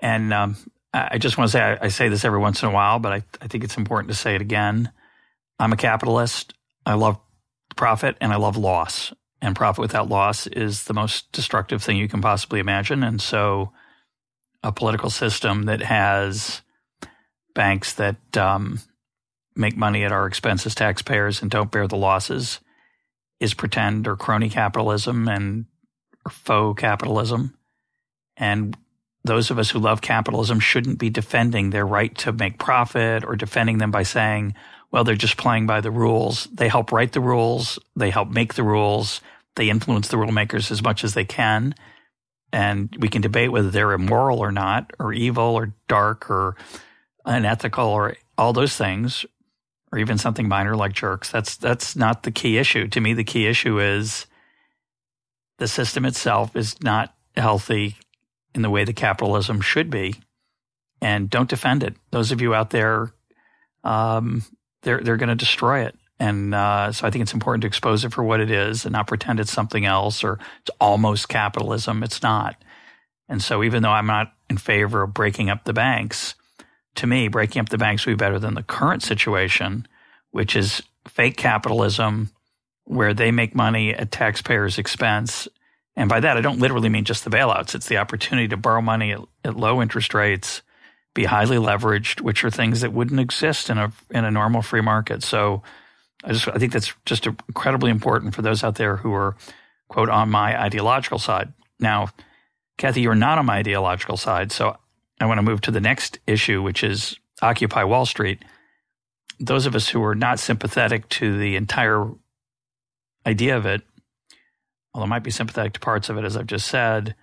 [0.00, 0.56] and um,
[0.92, 3.12] I just want to say, I, I, say this every once in a while, but
[3.12, 4.90] I, I think it's important to say it again.
[5.60, 6.54] I'm a capitalist.
[6.84, 7.20] I love
[7.76, 12.08] profit and I love loss and profit without loss is the most destructive thing you
[12.08, 13.02] can possibly imagine.
[13.02, 13.72] And so,
[14.62, 16.62] a political system that has
[17.52, 18.80] banks that um,
[19.56, 22.60] make money at our expense as taxpayers and don't bear the losses
[23.40, 25.66] is pretend or crony capitalism and
[26.30, 27.58] faux capitalism.
[28.36, 28.76] And
[29.24, 33.34] those of us who love capitalism shouldn't be defending their right to make profit or
[33.34, 34.54] defending them by saying,
[34.92, 36.46] well, they're just playing by the rules.
[36.52, 37.78] They help write the rules.
[37.96, 39.22] They help make the rules.
[39.56, 41.74] They influence the rulemakers as much as they can.
[42.52, 46.56] And we can debate whether they're immoral or not, or evil or dark or
[47.24, 49.24] unethical or all those things,
[49.90, 51.30] or even something minor like jerks.
[51.30, 52.88] That's, that's not the key issue.
[52.88, 54.26] To me, the key issue is
[55.58, 57.96] the system itself is not healthy
[58.54, 60.16] in the way that capitalism should be.
[61.00, 61.96] And don't defend it.
[62.10, 63.12] Those of you out there,
[63.82, 64.42] um,
[64.82, 65.96] they're, they're going to destroy it.
[66.18, 68.92] And uh, so I think it's important to expose it for what it is and
[68.92, 72.02] not pretend it's something else or it's almost capitalism.
[72.02, 72.56] It's not.
[73.28, 76.34] And so even though I'm not in favor of breaking up the banks,
[76.96, 79.88] to me, breaking up the banks would be better than the current situation,
[80.30, 82.30] which is fake capitalism
[82.84, 85.48] where they make money at taxpayers' expense.
[85.96, 87.74] And by that, I don't literally mean just the bailouts.
[87.74, 90.62] It's the opportunity to borrow money at, at low interest rates,
[91.14, 94.80] be highly leveraged, which are things that wouldn't exist in a in a normal free
[94.80, 95.22] market.
[95.22, 95.62] So
[96.24, 99.36] I just I think that's just incredibly important for those out there who are
[99.88, 101.52] quote on my ideological side.
[101.78, 102.08] Now,
[102.78, 104.76] Cathy, you're not on my ideological side, so
[105.20, 108.42] I want to move to the next issue, which is Occupy Wall Street.
[109.38, 112.08] Those of us who are not sympathetic to the entire
[113.26, 113.82] idea of it,
[114.94, 117.14] although I might be sympathetic to parts of it, as I've just said,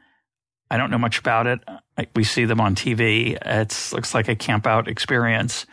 [0.69, 1.59] I don't know much about it.
[2.15, 3.37] We see them on TV.
[3.45, 5.65] It looks like a camp out experience,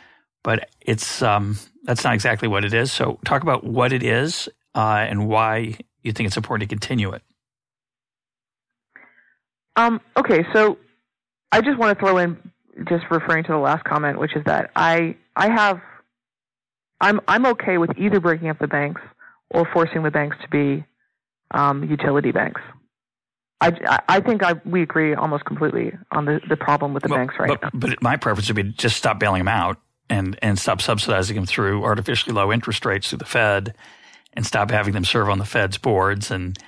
[0.42, 2.92] but it's um, that's not exactly what it is.
[2.92, 7.12] So, talk about what it is uh, and why you think it's important to continue
[7.12, 7.22] it.
[9.76, 10.78] Um, okay, so
[11.52, 12.38] I just want to throw in
[12.88, 15.80] just referring to the last comment, which is that I I have
[17.00, 19.00] I'm I'm okay with either breaking up the banks
[19.50, 20.84] or forcing the banks to be
[21.52, 22.60] um, utility banks.
[23.60, 27.20] I, I think I, we agree almost completely on the, the problem with the well,
[27.20, 27.70] banks right but, now.
[27.72, 29.78] But my preference would be just stop bailing them out
[30.10, 33.74] and, and stop subsidizing them through artificially low interest rates through the Fed
[34.34, 36.58] and stop having them serve on the Fed's boards and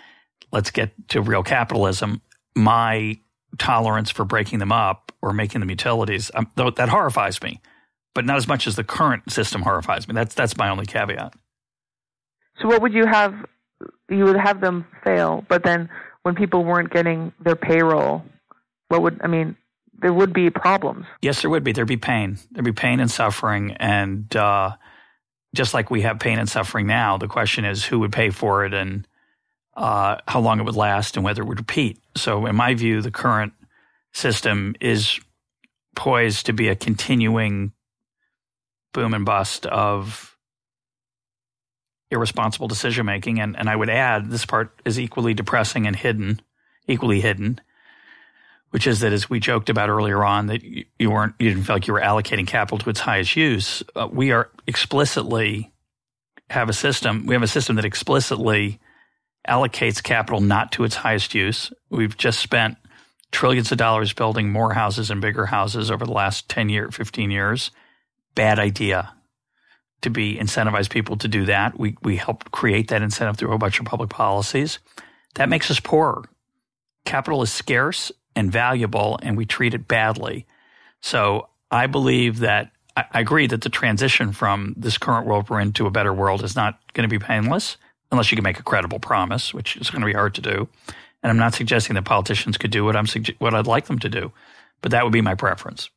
[0.50, 2.22] let's get to real capitalism.
[2.56, 3.18] My
[3.58, 7.60] tolerance for breaking them up or making them utilities, um, though that horrifies me,
[8.14, 10.14] but not as much as the current system horrifies me.
[10.14, 11.34] That's that's my only caveat.
[12.60, 13.34] So what would you have?
[14.08, 15.88] You would have them fail, but then
[16.22, 18.24] when people weren't getting their payroll,
[18.88, 19.56] what would I mean?
[20.00, 21.06] There would be problems.
[21.22, 21.72] Yes, there would be.
[21.72, 22.38] There'd be pain.
[22.52, 24.76] There'd be pain and suffering, and uh,
[25.54, 28.64] just like we have pain and suffering now, the question is who would pay for
[28.64, 29.06] it and
[29.76, 32.00] uh, how long it would last and whether it would repeat.
[32.16, 33.52] So, in my view, the current
[34.12, 35.20] system is
[35.96, 37.72] poised to be a continuing
[38.92, 40.37] boom and bust of
[42.10, 43.40] irresponsible decision making.
[43.40, 46.40] And, and I would add this part is equally depressing and hidden,
[46.86, 47.60] equally hidden,
[48.70, 51.64] which is that as we joked about earlier on, that you, you weren't, you didn't
[51.64, 53.82] feel like you were allocating capital to its highest use.
[53.94, 55.72] Uh, we are explicitly
[56.50, 58.80] have a system, we have a system that explicitly
[59.46, 61.72] allocates capital not to its highest use.
[61.90, 62.76] We've just spent
[63.32, 67.30] trillions of dollars building more houses and bigger houses over the last 10 year, 15
[67.30, 67.70] years.
[68.34, 69.12] Bad idea
[70.02, 71.78] to be incentivize people to do that.
[71.78, 74.78] We, we help create that incentive through a bunch of public policies.
[75.34, 76.24] That makes us poorer.
[77.04, 80.46] Capital is scarce and valuable, and we treat it badly.
[81.00, 85.60] So I believe that I, I agree that the transition from this current world we're
[85.60, 87.76] in to a better world is not going to be painless
[88.10, 90.68] unless you can make a credible promise, which is going to be hard to do.
[91.22, 93.06] And I'm not suggesting that politicians could do what I'm
[93.38, 94.32] what I'd like them to do,
[94.82, 95.90] but that would be my preference.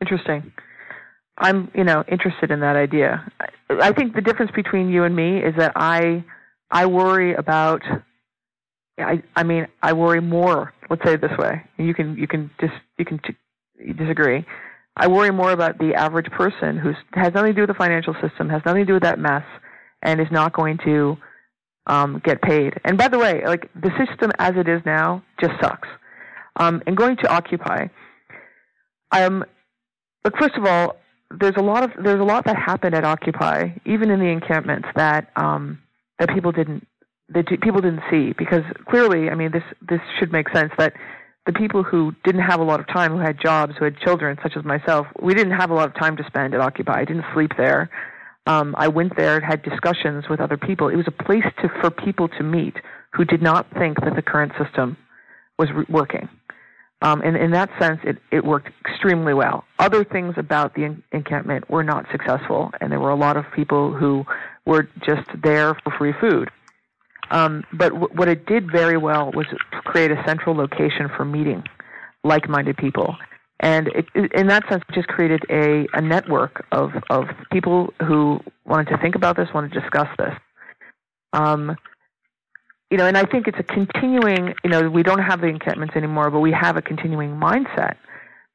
[0.00, 0.52] Interesting.
[1.38, 3.30] I'm, you know, interested in that idea.
[3.68, 6.24] I think the difference between you and me is that I,
[6.70, 7.82] I worry about.
[8.98, 10.72] I, I mean, I worry more.
[10.88, 11.62] Let's say it this way.
[11.76, 14.46] You can, you can just, you can t- disagree.
[14.96, 18.14] I worry more about the average person who has nothing to do with the financial
[18.22, 19.44] system, has nothing to do with that mess,
[20.02, 21.18] and is not going to
[21.86, 22.74] um, get paid.
[22.84, 25.88] And by the way, like the system as it is now just sucks.
[26.58, 27.88] Um, and going to Occupy,
[29.12, 29.44] um,
[30.24, 30.96] look, first of all,
[31.30, 34.88] there's a lot of there's a lot that happened at Occupy, even in the encampments
[34.94, 35.78] that um,
[36.18, 36.86] that people didn't
[37.30, 40.94] that people didn't see because clearly, I mean, this this should make sense that
[41.46, 44.36] the people who didn't have a lot of time, who had jobs, who had children,
[44.42, 47.00] such as myself, we didn't have a lot of time to spend at Occupy.
[47.00, 47.88] I didn't sleep there.
[48.46, 50.88] Um, I went there and had discussions with other people.
[50.88, 52.74] It was a place to, for people to meet
[53.12, 54.96] who did not think that the current system
[55.58, 56.28] was re- working.
[57.02, 59.64] Um, and in that sense, it, it worked extremely well.
[59.78, 63.92] Other things about the encampment were not successful, and there were a lot of people
[63.92, 64.24] who
[64.64, 66.50] were just there for free food.
[67.30, 69.46] Um, but w- what it did very well was
[69.84, 71.64] create a central location for meeting
[72.24, 73.16] like-minded people.
[73.60, 78.40] And it, in that sense, it just created a, a network of, of people who
[78.64, 80.34] wanted to think about this, wanted to discuss this.
[81.32, 81.76] Um,
[82.90, 85.96] you know, and I think it's a continuing, you know, we don't have the encampments
[85.96, 87.96] anymore, but we have a continuing mindset.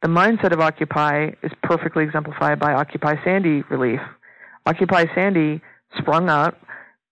[0.02, 4.00] The mindset of Occupy is perfectly exemplified by Occupy Sandy relief.
[4.66, 5.62] Occupy Sandy
[5.98, 6.58] sprung up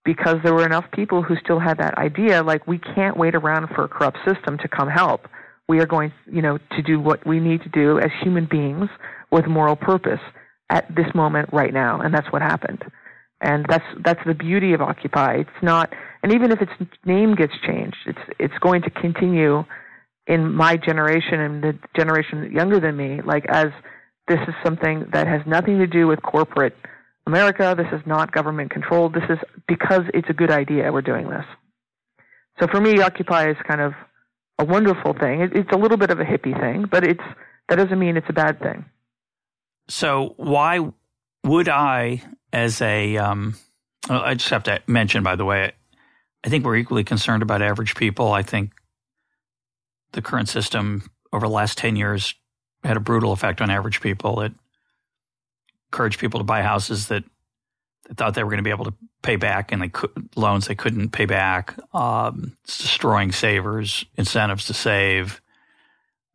[0.06, 3.68] because there were enough people who still had that idea like we can't wait around
[3.76, 5.28] for a corrupt system to come help.
[5.68, 8.90] We are going, you know, to do what we need to do as human beings
[9.30, 10.22] with moral purpose
[10.70, 12.84] at this moment right now, and that's what happened.
[13.42, 15.36] And that's that's the beauty of Occupy.
[15.36, 16.72] It's not, and even if its
[17.06, 19.64] name gets changed, it's it's going to continue
[20.28, 23.68] in my generation and the generation younger than me, like as
[24.30, 26.76] This is something that has nothing to do with corporate
[27.26, 27.74] America.
[27.76, 29.16] This is not government controlled.
[29.16, 31.46] This is because it's a good idea we're doing this.
[32.60, 33.94] So for me, Occupy is kind of
[34.60, 35.42] a wonderful thing.
[35.42, 37.24] It, it's a little bit of a hippie thing, but it's
[37.70, 38.86] that doesn't mean it's a bad thing.
[39.88, 40.92] So why
[41.44, 42.22] would I,
[42.52, 43.56] as a, um,
[44.10, 45.72] I just have to mention, by the way,
[46.44, 48.32] I think we're equally concerned about average people.
[48.32, 48.72] I think
[50.12, 52.34] the current system over the last 10 years
[52.84, 54.42] had a brutal effect on average people.
[54.42, 54.54] It
[55.92, 57.24] encouraged people to buy houses that
[58.08, 60.68] they thought they were going to be able to pay back and they could, loans
[60.68, 61.76] they couldn't pay back.
[61.94, 65.42] Um, it's destroying savers, incentives to save.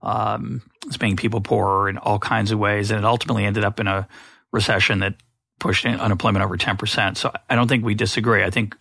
[0.02, 2.90] Um, it's making people poorer in all kinds of ways.
[2.90, 4.06] And it ultimately ended up in a
[4.52, 5.14] recession that
[5.64, 7.16] pushed unemployment over 10%.
[7.16, 8.44] So I don't think we disagree.
[8.44, 8.76] I think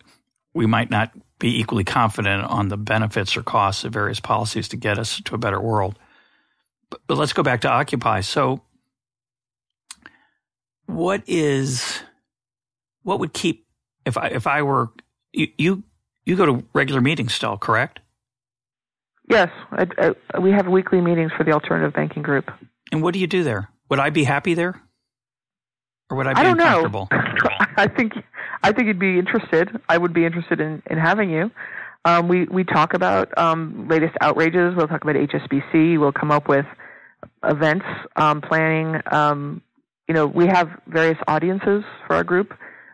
[0.52, 4.76] we might not be equally confident on the benefits or costs of various policies to
[4.76, 5.98] get us to a better world.
[6.90, 8.20] But, but let's go back to Occupy.
[8.20, 8.60] So,
[10.84, 12.02] what is
[13.02, 13.64] what would keep
[14.04, 14.90] if I if I were
[15.32, 15.82] you you,
[16.26, 18.00] you go to regular meetings still, correct?
[19.30, 19.86] Yes, I,
[20.34, 22.44] I, we have weekly meetings for the alternative banking group.
[22.92, 23.70] And what do you do there?
[23.88, 24.83] Would I be happy there,
[26.10, 27.08] or would I be I don't uncomfortable?
[27.10, 27.18] know.
[27.76, 28.12] I think
[28.62, 29.70] I think you'd be interested.
[29.88, 31.50] I would be interested in, in having you.
[32.04, 34.74] Um, we we talk about um, latest outrages.
[34.76, 35.98] We'll talk about HSBC.
[35.98, 36.66] We'll come up with
[37.42, 37.86] events
[38.16, 39.00] um, planning.
[39.10, 39.62] Um,
[40.08, 42.52] you know, we have various audiences for our group.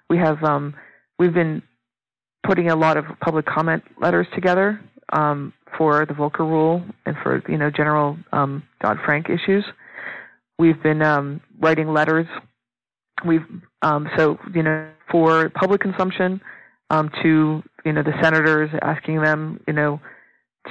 [0.09, 0.75] We have um,
[1.19, 1.63] we've been
[2.47, 4.81] putting a lot of public comment letters together
[5.13, 9.65] um, for the Volcker Rule and for you know general Dodd Frank issues.
[10.59, 12.27] We've been writing letters.
[13.25, 13.47] We've
[14.17, 16.41] so you know for public consumption
[16.91, 20.01] um, to you know the senators, asking them you know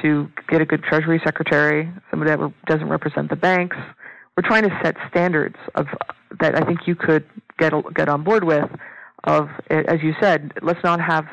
[0.02, 3.78] to get a good Treasury Secretary, somebody that doesn't represent the banks.
[4.38, 5.88] We're trying to set standards of
[6.40, 7.26] that I think you could
[7.58, 8.70] get get on board with.
[9.26, 11.26] Of as you said, let's not have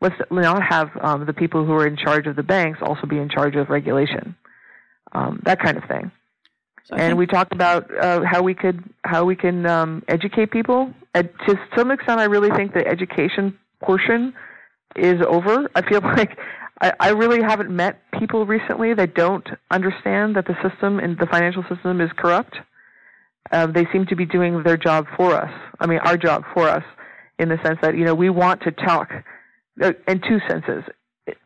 [0.00, 3.18] let's not have um, the people who are in charge of the banks also be
[3.18, 4.36] in charge of regulation,
[5.12, 6.12] um, that kind of thing.
[6.86, 10.92] So and we talked about uh, how we could how we can um, educate people.
[11.14, 14.34] And to some extent, I really think the education portion
[14.96, 15.70] is over.
[15.74, 16.38] I feel like
[16.80, 21.26] I, I really haven't met people recently that don't understand that the system and the
[21.26, 22.56] financial system is corrupt.
[23.50, 25.50] Um, they seem to be doing their job for us.
[25.78, 26.84] I mean, our job for us,
[27.38, 29.10] in the sense that you know we want to talk
[29.82, 30.84] uh, in two senses.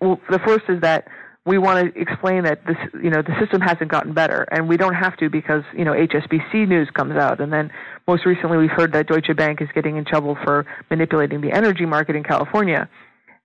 [0.00, 1.06] Well, the first is that
[1.46, 4.76] we want to explain that this, you know, the system hasn't gotten better, and we
[4.76, 7.70] don't have to because you know HSBC news comes out, and then
[8.08, 11.86] most recently we've heard that Deutsche Bank is getting in trouble for manipulating the energy
[11.86, 12.88] market in California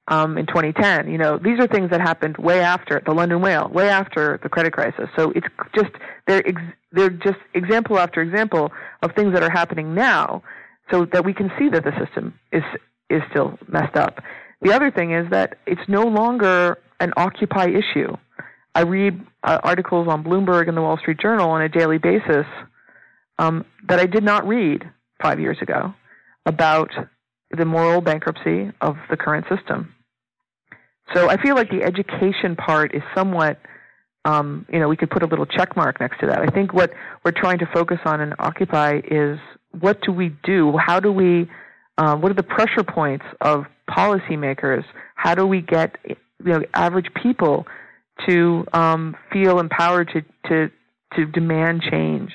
[0.08, 1.12] um, in 2010.
[1.12, 4.50] You know, these are things that happened way after the London whale, way after the
[4.50, 5.08] credit crisis.
[5.16, 5.92] So it's just
[6.28, 8.72] they're ex- they're just example after example
[9.04, 10.42] of things that are happening now,
[10.90, 12.64] so that we can see that the system is
[13.12, 14.24] is still messed up.
[14.62, 18.16] The other thing is that it's no longer an Occupy issue.
[18.74, 22.46] I read uh, articles on Bloomberg and the Wall Street Journal on a daily basis
[23.38, 24.90] um, that I did not read
[25.22, 25.94] five years ago
[26.46, 26.92] about
[27.50, 29.94] the moral bankruptcy of the current system.
[31.14, 33.60] So I feel like the education part is somewhat,
[34.24, 36.40] um, you know, we could put a little check mark next to that.
[36.40, 36.94] I think what
[37.26, 39.38] we're trying to focus on in Occupy is
[39.78, 40.78] what do we do?
[40.78, 41.50] How do we,
[41.98, 44.86] uh, what are the pressure points of policymakers?
[45.16, 45.98] How do we get
[46.46, 47.66] you know average people
[48.28, 50.72] to um, feel empowered to to
[51.16, 52.32] to demand change.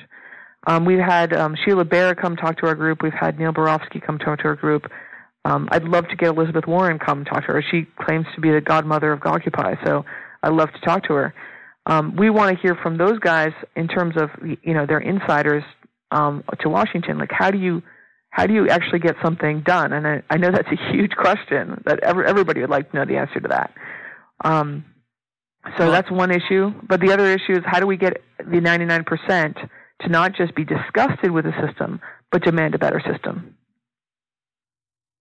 [0.65, 3.01] Um, we've had um, Sheila Bair come talk to our group.
[3.01, 4.83] We've had Neil Barofsky come talk to our group.
[5.45, 7.63] Um, I'd love to get Elizabeth Warren come talk to her.
[7.71, 10.03] She claims to be the godmother of Occupy, so
[10.43, 11.33] I'd love to talk to her.
[11.85, 15.63] Um, we want to hear from those guys in terms of you know their insiders
[16.11, 17.17] um, to Washington.
[17.17, 17.81] Like how do you
[18.29, 19.93] how do you actually get something done?
[19.93, 23.05] And I, I know that's a huge question that every, everybody would like to know
[23.05, 23.73] the answer to that.
[24.43, 24.85] Um,
[25.77, 26.73] so that's one issue.
[26.87, 29.69] But the other issue is how do we get the 99%
[30.01, 31.99] to not just be disgusted with the system,
[32.31, 33.55] but demand a better system?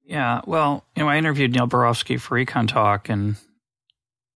[0.04, 3.36] Yeah, well, you know, I interviewed Neil Barofsky for Econ Talk, and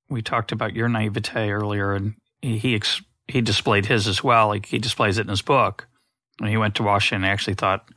[0.08, 4.48] we talked about your naivete earlier, and he he, ex- he displayed his as well.
[4.48, 5.86] Like he displays it in his book.
[6.38, 7.88] When he went to Washington, I actually thought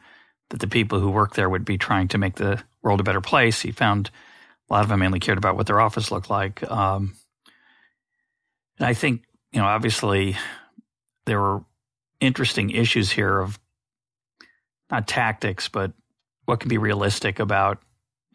[0.50, 3.22] that the people who work there would be trying to make the world a better
[3.22, 3.62] place.
[3.62, 4.12] He found
[4.70, 6.70] a lot of them mainly cared about what their office looked like.
[6.70, 7.16] Um,
[8.78, 10.36] and I think, you know, obviously
[11.26, 11.64] there were
[12.20, 13.60] interesting issues here of
[14.90, 15.92] not tactics, but
[16.46, 17.80] what can be realistic about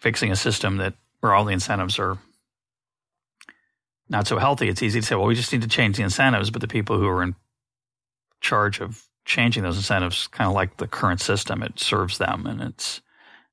[0.00, 2.18] fixing a system that where all the incentives are
[4.08, 4.68] not so healthy.
[4.68, 6.98] It's easy to say, well, we just need to change the incentives, but the people
[6.98, 7.34] who are in
[8.40, 11.62] charge of changing those incentives, kind of like the current system.
[11.62, 13.02] It serves them, and it's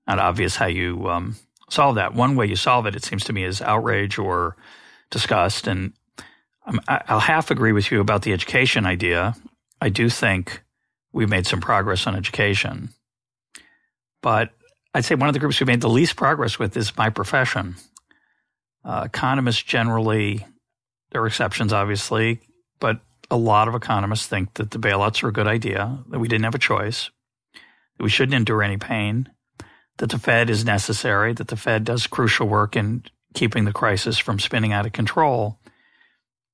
[0.08, 1.36] not obvious how you um,
[1.70, 2.13] solve that.
[2.13, 4.55] One way you solve it, it seems to me, is outrage or
[5.09, 5.68] disgust.
[5.68, 5.93] And
[6.88, 9.36] I'll half agree with you about the education idea.
[9.82, 10.63] I do think
[11.11, 12.89] we've made some progress on education,
[14.22, 14.51] but
[14.93, 17.76] I'd say one of the groups we've made the least progress with is my profession.
[18.84, 20.45] Uh, economists generally,
[21.11, 22.39] there are exceptions, obviously,
[22.80, 22.99] but
[23.30, 26.45] a lot of economists think that the bailouts are a good idea, that we didn't
[26.45, 27.09] have a choice,
[27.97, 29.30] that we shouldn't endure any pain,
[29.98, 34.18] that the Fed is necessary, that the Fed does crucial work in keeping the crisis
[34.18, 35.60] from spinning out of control.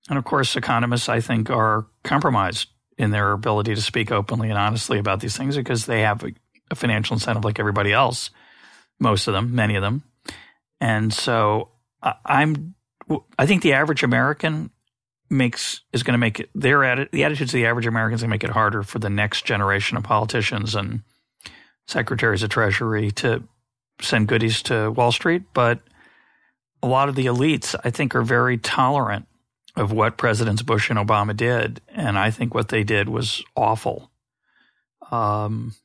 [0.09, 4.57] And of course, economists, I think, are compromised in their ability to speak openly and
[4.57, 6.31] honestly about these things because they have a,
[6.75, 8.29] financial incentive like everybody else,
[8.97, 10.03] most of them, many of them.
[10.79, 11.69] And so
[12.25, 12.75] I'm,
[13.37, 14.71] I think the average American
[15.29, 18.29] makes is going to make it their the attitudes of the average American is going
[18.29, 21.01] to make it harder for the next generation of politicians and
[21.87, 23.43] secretaries of treasury to
[23.99, 25.79] send goodies to Wall Street, but
[26.81, 29.27] a lot of the elites I think are very tolerant
[29.75, 34.11] of what Presidents Bush and Obama did, and I think what they did was awful.
[35.11, 35.75] Um,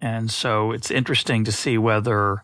[0.00, 2.42] and so it's interesting to see whether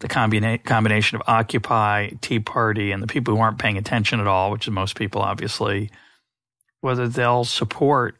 [0.00, 4.26] the combina- combination of Occupy, Tea Party, and the people who aren't paying attention at
[4.26, 5.90] all, which is most people, obviously,
[6.80, 8.16] whether they'll support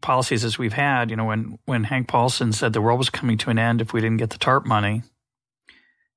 [0.00, 1.10] policies as we've had.
[1.10, 3.92] You know, when when Hank Paulson said the world was coming to an end if
[3.92, 5.02] we didn't get the TARP money,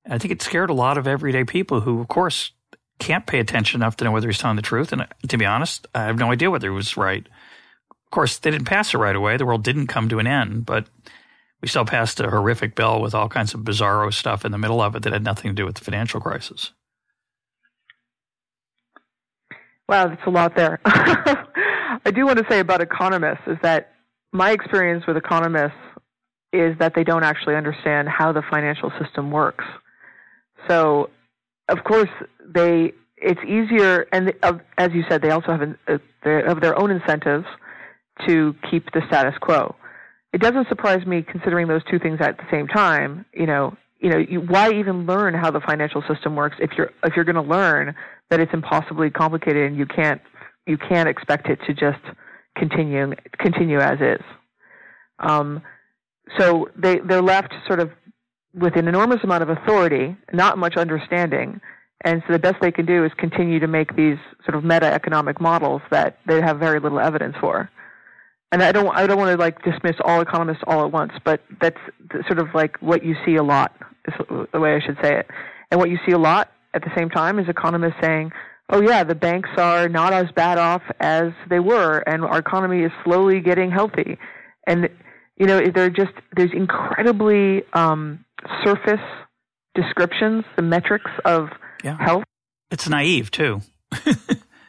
[0.07, 2.51] I think it scared a lot of everyday people who, of course,
[2.99, 4.91] can't pay attention enough to know whether he's telling the truth.
[4.91, 7.25] And uh, to be honest, I have no idea whether he was right.
[7.25, 9.37] Of course, they didn't pass it right away.
[9.37, 10.87] The world didn't come to an end, but
[11.61, 14.81] we still passed a horrific bill with all kinds of bizarro stuff in the middle
[14.81, 16.71] of it that had nothing to do with the financial crisis.
[19.87, 20.79] Wow, that's a lot there.
[22.05, 23.93] I do want to say about economists is that
[24.31, 25.77] my experience with economists
[26.51, 29.65] is that they don't actually understand how the financial system works.
[30.67, 31.09] So,
[31.69, 32.09] of course,
[32.45, 34.33] they it's easier, and
[34.77, 37.45] as you said, they also have, an, uh, they have their own incentives
[38.27, 39.75] to keep the status quo
[40.33, 43.25] it doesn't surprise me considering those two things at the same time.
[43.33, 46.91] You know, you know, you, why even learn how the financial system works if you're
[47.03, 47.95] if you're going to learn
[48.29, 50.21] that it's impossibly complicated and you can't
[50.65, 52.01] you can't expect it to just
[52.57, 54.23] continue continue as is.
[55.19, 55.61] Um,
[56.37, 57.91] so they they're left sort of
[58.53, 61.59] with an enormous amount of authority, not much understanding,
[62.03, 64.85] and so the best they can do is continue to make these sort of meta
[64.85, 67.69] economic models that they have very little evidence for
[68.53, 71.41] and I don't I don't want to like dismiss all economists all at once, but
[71.59, 71.79] that's
[72.27, 73.75] sort of like what you see a lot
[74.07, 74.13] is
[74.53, 75.27] the way I should say it.
[75.71, 78.31] And what you see a lot at the same time is economists saying,
[78.69, 82.83] "Oh yeah, the banks are not as bad off as they were, and our economy
[82.83, 84.17] is slowly getting healthy."
[84.65, 84.89] And
[85.37, 88.23] you know, they're just there's incredibly um,
[88.63, 89.01] surface
[89.75, 91.49] descriptions, the metrics of
[91.83, 91.97] yeah.
[91.99, 92.23] health.
[92.71, 93.61] It's naive too.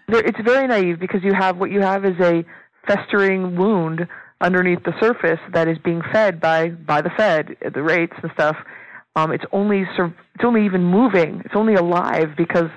[0.09, 2.45] it's very naive because you have what you have is a
[2.86, 4.07] festering wound
[4.40, 8.57] underneath the surface that is being fed by by the Fed, the rates and stuff.
[9.16, 11.42] Um, it's only it's only even moving.
[11.45, 12.70] It's only alive because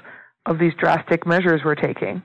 [0.47, 2.23] of these drastic measures we're taking.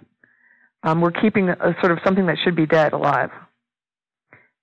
[0.85, 3.31] Um, we're keeping a sort of something that should be dead alive,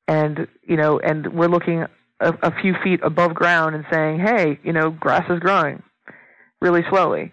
[0.08, 1.86] and you know, and we're looking
[2.20, 5.84] a, a few feet above ground and saying, "Hey, you know, grass is growing
[6.62, 7.32] really slowly,"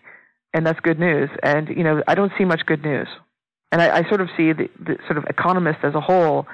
[0.53, 1.31] and that's good news.
[1.43, 3.09] And you know, I don't see much good news.
[3.73, 6.47] And I, I sort of see the, the sort of economists as a whole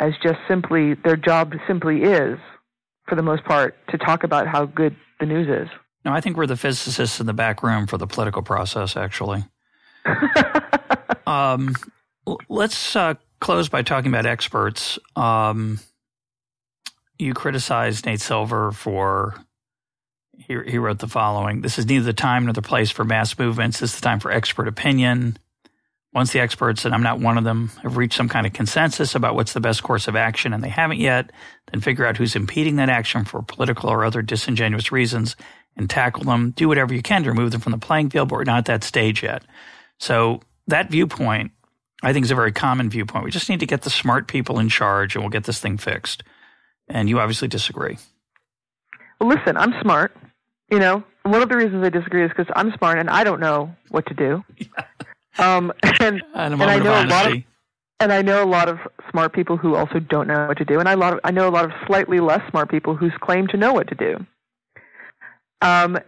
[0.00, 2.38] as just simply their job simply is,
[3.08, 5.68] for the most part, to talk about how good the news is.
[6.08, 9.44] No, I think we're the physicists in the back room for the political process, actually.
[11.26, 11.74] um,
[12.48, 14.98] let's uh, close by talking about experts.
[15.16, 15.80] Um,
[17.18, 19.34] you criticized Nate Silver for
[20.38, 23.38] he, he wrote the following: "This is neither the time nor the place for mass
[23.38, 23.80] movements.
[23.80, 25.36] This is the time for expert opinion.
[26.14, 29.14] Once the experts, and I'm not one of them, have reached some kind of consensus
[29.14, 31.30] about what's the best course of action and they haven't yet,
[31.70, 35.36] then figure out who's impeding that action for political or other disingenuous reasons
[35.78, 36.50] and tackle them.
[36.50, 38.64] Do whatever you can to remove them from the playing field, but we're not at
[38.66, 39.44] that stage yet.
[39.98, 41.52] So that viewpoint,
[42.02, 43.24] I think, is a very common viewpoint.
[43.24, 45.78] We just need to get the smart people in charge and we'll get this thing
[45.78, 46.24] fixed.
[46.88, 47.98] And you obviously disagree.
[49.20, 50.14] Well, listen, I'm smart.
[50.70, 53.40] You know, one of the reasons I disagree is because I'm smart and I don't
[53.40, 54.44] know what to do.
[54.56, 54.66] Yeah.
[55.40, 57.42] Um, and, and, and I know a lot of
[58.00, 58.78] and I know a lot of
[59.10, 61.48] smart people who also don't know what to do, and I, lot of, I know
[61.48, 64.24] a lot of slightly less smart people who claim to know what to do.
[65.60, 65.98] Um,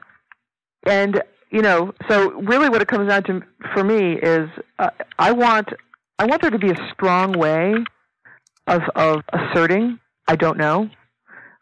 [0.86, 3.42] and you know, so really, what it comes down to
[3.74, 4.48] for me is
[4.78, 5.68] uh, I want
[6.18, 7.74] I want there to be a strong way
[8.66, 9.98] of of asserting
[10.28, 10.88] I don't know.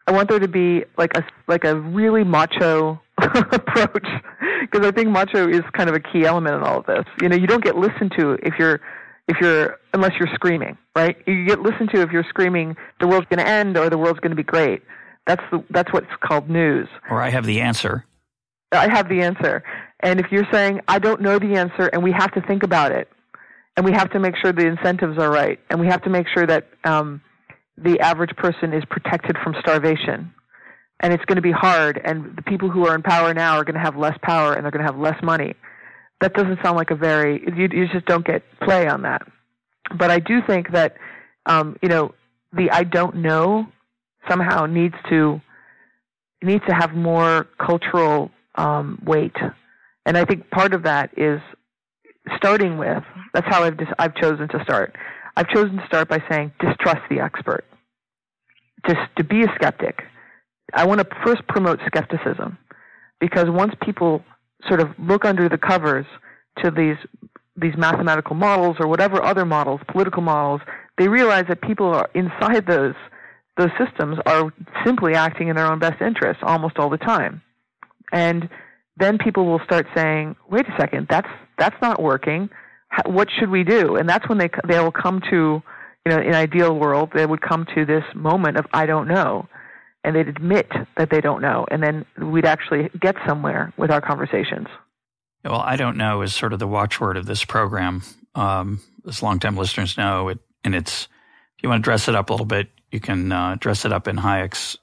[0.05, 4.07] I want there to be like a like a really macho approach
[4.61, 7.05] because I think macho is kind of a key element in all of this.
[7.19, 8.79] You know, you don't get listened to if you're
[9.27, 11.17] if you're unless you're screaming, right?
[11.25, 14.19] You get listened to if you're screaming the world's going to end or the world's
[14.19, 14.83] going to be great.
[15.27, 16.87] That's the that's what's called news.
[17.09, 18.05] Or I have the answer.
[18.71, 19.63] I have the answer.
[20.01, 22.91] And if you're saying I don't know the answer and we have to think about
[22.91, 23.09] it
[23.75, 26.27] and we have to make sure the incentives are right and we have to make
[26.33, 27.21] sure that um,
[27.77, 30.33] the average person is protected from starvation
[30.99, 33.63] and it's going to be hard and the people who are in power now are
[33.63, 35.53] going to have less power and they're going to have less money
[36.21, 39.21] that doesn't sound like a very you, you just don't get play on that
[39.97, 40.95] but i do think that
[41.45, 42.13] um, you know
[42.53, 43.65] the i don't know
[44.27, 45.41] somehow needs to
[46.41, 49.35] needs to have more cultural um, weight.
[50.05, 51.39] And i think part of that is
[52.37, 53.03] starting with
[53.33, 54.95] that's how i've just i've chosen to start.
[55.35, 57.63] I've chosen to start by saying distrust the expert.
[58.85, 60.01] Just to be a skeptic.
[60.73, 62.57] I want to first promote skepticism.
[63.21, 64.23] Because once people
[64.67, 66.05] sort of look under the covers
[66.63, 66.97] to these
[67.55, 70.61] these mathematical models or whatever other models, political models,
[70.97, 72.95] they realize that people are inside those
[73.59, 74.51] those systems are
[74.85, 77.41] simply acting in their own best interest almost all the time.
[78.11, 78.49] And
[78.97, 82.49] then people will start saying, "Wait a second, that's that's not working.
[83.05, 85.61] What should we do?" And that's when they they will come to,
[86.05, 89.07] you know, in an ideal world, they would come to this moment of I don't
[89.07, 89.47] know
[90.03, 94.01] and they'd admit that they don't know, and then we'd actually get somewhere with our
[94.01, 94.67] conversations.
[95.43, 98.03] Well, I don't know is sort of the watchword of this program.
[98.35, 101.07] Um, as longtime listeners know, it, and it's
[101.57, 103.93] if you want to dress it up a little bit, you can uh, dress it
[103.93, 104.77] up in Hayek's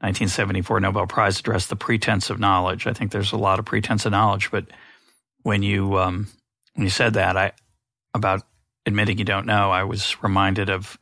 [0.00, 4.06] 1974 Nobel Prize address, "The Pretense of Knowledge." I think there's a lot of pretense
[4.06, 4.66] of knowledge, but
[5.42, 6.28] when you um,
[6.74, 7.52] when you said that, I
[8.14, 8.42] about
[8.86, 10.98] admitting you don't know, I was reminded of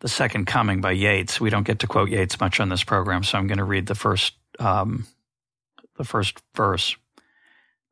[0.00, 1.40] the Second Coming by Yeats.
[1.40, 3.86] We don't get to quote Yeats much on this program, so I'm going to read
[3.86, 5.06] the first um,
[5.96, 6.96] the first verse.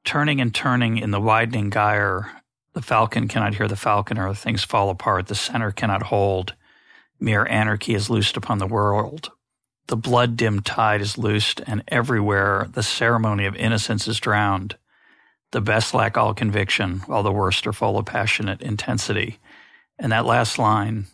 [0.05, 2.30] Turning and turning in the widening gyre,
[2.74, 4.32] the falcon cannot hear the falconer.
[4.34, 5.26] Things fall apart.
[5.26, 6.55] The center cannot hold.
[7.24, 9.30] Mere anarchy is loosed upon the world.
[9.86, 14.76] The blood dimmed tide is loosed, and everywhere the ceremony of innocence is drowned.
[15.50, 19.38] The best lack all conviction, while the worst are full of passionate intensity.
[19.98, 21.06] And that last line,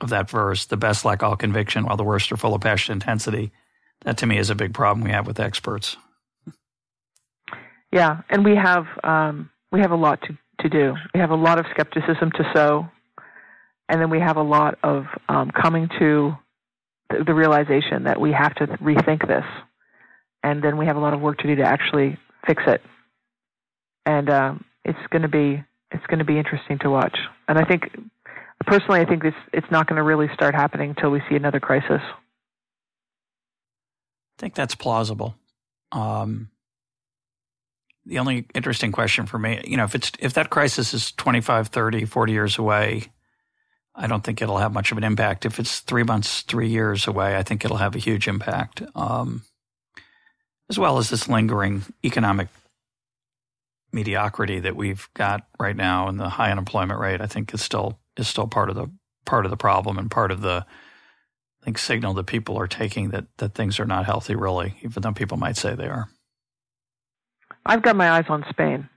[0.00, 3.02] of that verse, the best lack all conviction, while the worst are full of passionate
[3.02, 3.50] intensity.
[4.02, 5.96] That to me is a big problem we have with experts.
[7.92, 10.94] Yeah, and we have um, we have a lot to, to do.
[11.12, 12.88] We have a lot of skepticism to sow,
[13.88, 16.36] and then we have a lot of um, coming to
[17.10, 19.44] the, the realization that we have to rethink this,
[20.42, 22.82] and then we have a lot of work to do to actually fix it.
[24.04, 27.16] And um, it's going to be it's going to be interesting to watch.
[27.48, 27.90] And I think
[28.66, 31.60] personally, I think this it's not going to really start happening until we see another
[31.60, 32.00] crisis.
[32.02, 35.34] I think that's plausible.
[35.92, 36.50] Um,
[38.04, 41.68] the only interesting question for me, you know, if it's if that crisis is 25,
[41.68, 43.04] 30, 40 years away,
[43.96, 45.46] I don't think it'll have much of an impact.
[45.46, 48.82] If it's three months, three years away, I think it'll have a huge impact.
[48.94, 49.42] Um,
[50.68, 52.48] as well as this lingering economic
[53.92, 57.98] mediocrity that we've got right now and the high unemployment rate, I think is still
[58.16, 58.90] is still part of the
[59.24, 60.66] part of the problem and part of the
[61.62, 65.02] I think signal that people are taking that that things are not healthy really, even
[65.02, 66.08] though people might say they are.
[67.64, 68.88] I've got my eyes on Spain.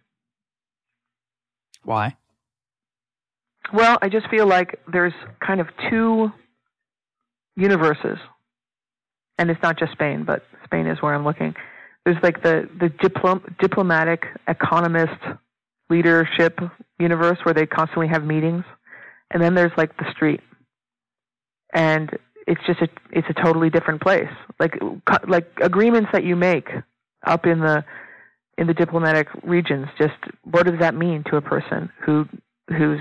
[1.84, 2.16] Why?
[3.74, 5.14] Well, I just feel like there's
[5.46, 6.32] kind of two
[7.56, 8.18] universes.
[9.38, 11.56] And it's not just Spain, but Spain is where I'm looking.
[12.06, 15.22] There's like the the diplom- diplomatic economist
[15.90, 16.60] leadership
[17.00, 18.64] universe where they constantly have meetings
[19.32, 20.42] and then there's like the street
[21.74, 22.12] and
[22.48, 24.74] it's just a it's a totally different place like
[25.28, 26.70] like agreements that you make
[27.26, 27.84] up in the
[28.58, 30.14] in the diplomatic regions just
[30.44, 32.26] what does that mean to a person who
[32.70, 33.00] who's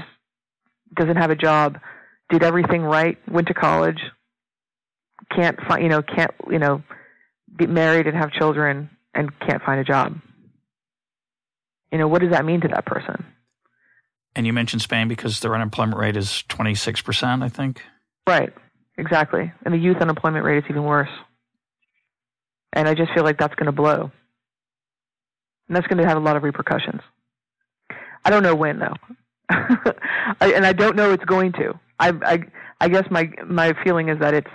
[0.94, 1.78] doesn't have a job
[2.30, 4.00] did everything right went to college
[5.34, 6.82] can't find you know can't you know
[7.58, 10.18] get married and have children and can't find a job
[11.92, 13.24] you know what does that mean to that person
[14.38, 17.82] and you mentioned Spain because their unemployment rate is 26%, I think.
[18.24, 18.52] Right,
[18.96, 19.52] exactly.
[19.64, 21.10] And the youth unemployment rate is even worse.
[22.72, 24.12] And I just feel like that's going to blow.
[25.66, 27.00] And that's going to have a lot of repercussions.
[28.24, 28.94] I don't know when, though.
[29.50, 31.78] I, and I don't know it's going to.
[31.98, 32.38] I, I,
[32.80, 34.50] I guess my my feeling is that it's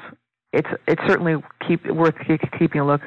[0.52, 2.16] it's it's certainly keep worth
[2.58, 3.02] keeping a look,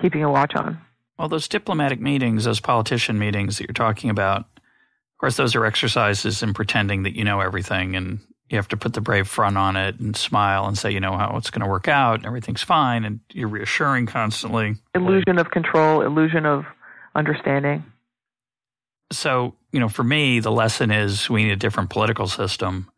[0.00, 0.80] keeping a watch on.
[1.18, 5.64] Well, those diplomatic meetings, those politician meetings that you're talking about, of course, those are
[5.64, 9.58] exercises in pretending that you know everything and you have to put the brave front
[9.58, 12.26] on it and smile and say, you know, how it's going to work out and
[12.26, 13.04] everything's fine.
[13.04, 14.76] And you're reassuring constantly.
[14.94, 16.64] Illusion of control, illusion of
[17.14, 17.84] understanding.
[19.12, 22.90] So, you know, for me, the lesson is we need a different political system,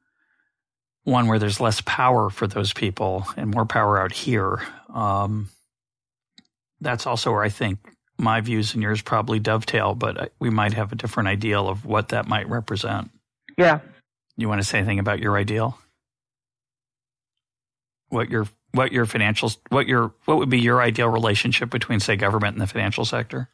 [1.05, 4.61] one where there's less power for those people and more power out here.
[4.93, 5.49] Um,
[6.81, 7.79] that's also where I think
[8.19, 12.11] my views and yours probably dovetail, but we might have a different ideal of what
[12.11, 13.11] that might represent.
[13.57, 13.81] Yeah.
[14.37, 15.79] You want to say anything about your ideal?
[18.09, 22.17] What your what your financial what your what would be your ideal relationship between say
[22.17, 23.49] government and the financial sector?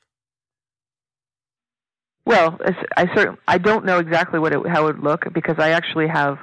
[2.26, 2.58] Well,
[2.96, 6.08] I certain I don't know exactly what it, how it would look because I actually
[6.08, 6.38] have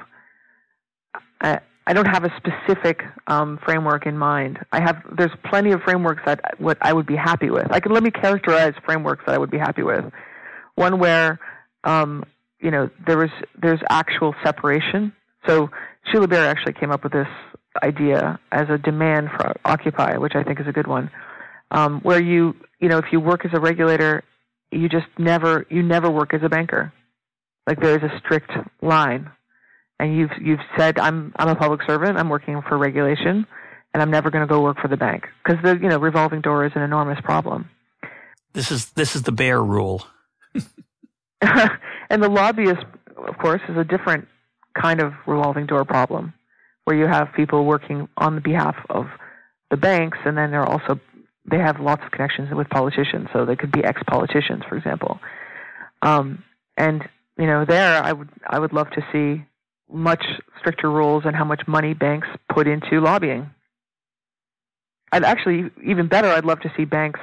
[1.42, 4.58] I, I don't have a specific um, framework in mind.
[4.72, 7.70] I have there's plenty of frameworks that what I would be happy with.
[7.70, 10.06] I can let me characterize frameworks that I would be happy with.
[10.74, 11.38] One where
[11.84, 12.24] um,
[12.60, 13.30] you know there was
[13.60, 15.12] there's actual separation.
[15.46, 15.68] So
[16.10, 17.28] Sheila Bair actually came up with this
[17.82, 21.10] idea as a demand for Occupy, which I think is a good one.
[21.70, 24.24] Um, where you you know if you work as a regulator
[24.74, 26.92] you just never you never work as a banker.
[27.66, 28.50] Like there's a strict
[28.82, 29.30] line,
[29.98, 32.18] and you've you've said I'm I'm a public servant.
[32.18, 33.46] I'm working for regulation,
[33.92, 36.40] and I'm never going to go work for the bank because the you know revolving
[36.40, 37.70] door is an enormous problem.
[38.52, 40.06] This is this is the Bair rule.
[41.40, 42.84] and the lobbyist,
[43.16, 44.28] of course, is a different
[44.80, 46.32] kind of revolving door problem,
[46.84, 49.06] where you have people working on the behalf of
[49.70, 51.00] the banks, and then there are also
[51.50, 55.20] they have lots of connections with politicians, so they could be ex-politicians, for example.
[56.02, 56.42] Um,
[56.76, 57.02] and
[57.38, 59.44] you know, there I would I would love to see
[59.90, 60.24] much
[60.58, 63.50] stricter rules on how much money banks put into lobbying.
[65.12, 66.28] I'd actually even better.
[66.28, 67.20] I'd love to see banks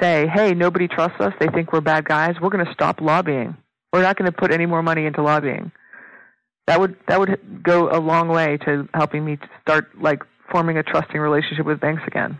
[0.00, 1.32] say, "Hey, nobody trusts us.
[1.40, 2.36] They think we're bad guys.
[2.40, 3.56] We're going to stop lobbying.
[3.92, 5.72] We're not going to put any more money into lobbying."
[6.66, 10.82] That would that would go a long way to helping me start like forming a
[10.82, 12.38] trusting relationship with banks again.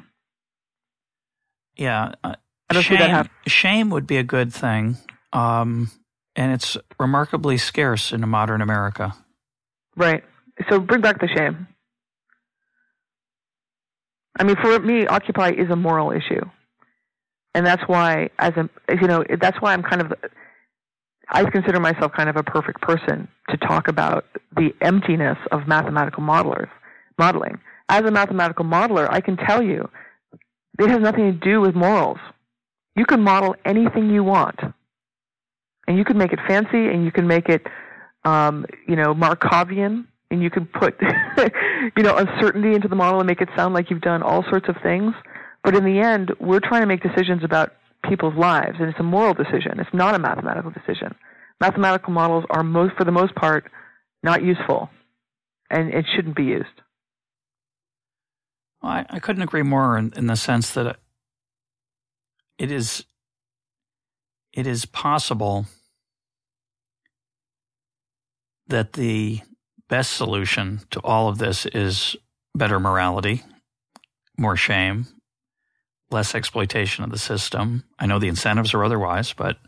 [1.77, 2.12] Yeah.
[2.24, 2.35] Uh,
[2.68, 3.29] I don't shame.
[3.47, 4.97] Shame would be a good thing.
[5.33, 5.91] Um,
[6.35, 9.14] and it's remarkably scarce in modern America.
[9.97, 10.24] Right.
[10.70, 11.68] So bring back the shame.
[14.39, 16.45] I mean, for me, Occupy is a moral issue.
[17.55, 18.68] And that's why, as a,
[19.01, 20.12] you know, that's why I'm kind of,
[21.31, 26.22] I consider myself kind of a perfect person to talk about the emptiness of mathematical
[26.22, 26.68] modelers,
[27.18, 27.59] modeling.
[27.89, 29.89] As a mathematical modeler, I can tell you
[30.79, 32.18] it has nothing to do with morals.
[32.95, 34.59] You can model anything you want,
[35.87, 37.66] and you can make it fancy, and you can make it,
[38.24, 40.95] um, you know, Markovian, and you can put,
[41.97, 44.68] you know, uncertainty into the model and make it sound like you've done all sorts
[44.68, 45.12] of things.
[45.62, 47.74] But in the end, we're trying to make decisions about
[48.09, 49.79] people's lives, and it's a moral decision.
[49.79, 51.14] It's not a mathematical decision.
[51.61, 53.70] Mathematical models are most, for the most part,
[54.22, 54.91] not useful,
[55.70, 56.66] and it shouldn't be used.
[58.87, 60.99] Well, I, I couldn't agree more in, in the sense that
[62.57, 63.05] it is
[64.53, 65.66] it is possible
[68.68, 69.41] that the
[69.89, 72.14] best solution to all of this is
[72.55, 73.43] better morality,
[74.39, 75.09] more shame,
[76.12, 77.82] less exploitation of the system.
[77.99, 79.59] I know the incentives are otherwise, but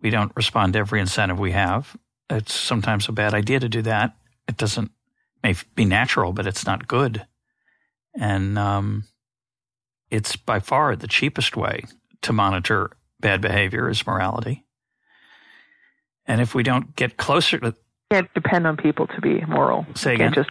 [0.00, 1.96] we don't respond to every incentive we have.
[2.28, 4.16] It's sometimes a bad idea to do that.
[4.48, 4.90] It doesn't
[5.44, 7.24] may be natural, but it's not good.
[8.18, 9.04] And um,
[10.10, 11.84] it's by far the cheapest way
[12.22, 12.90] to monitor
[13.20, 14.64] bad behavior is morality.
[16.26, 17.74] And if we don't get closer to
[18.10, 19.86] can't depend on people to be moral.
[19.94, 20.32] Say again.
[20.32, 20.48] Just,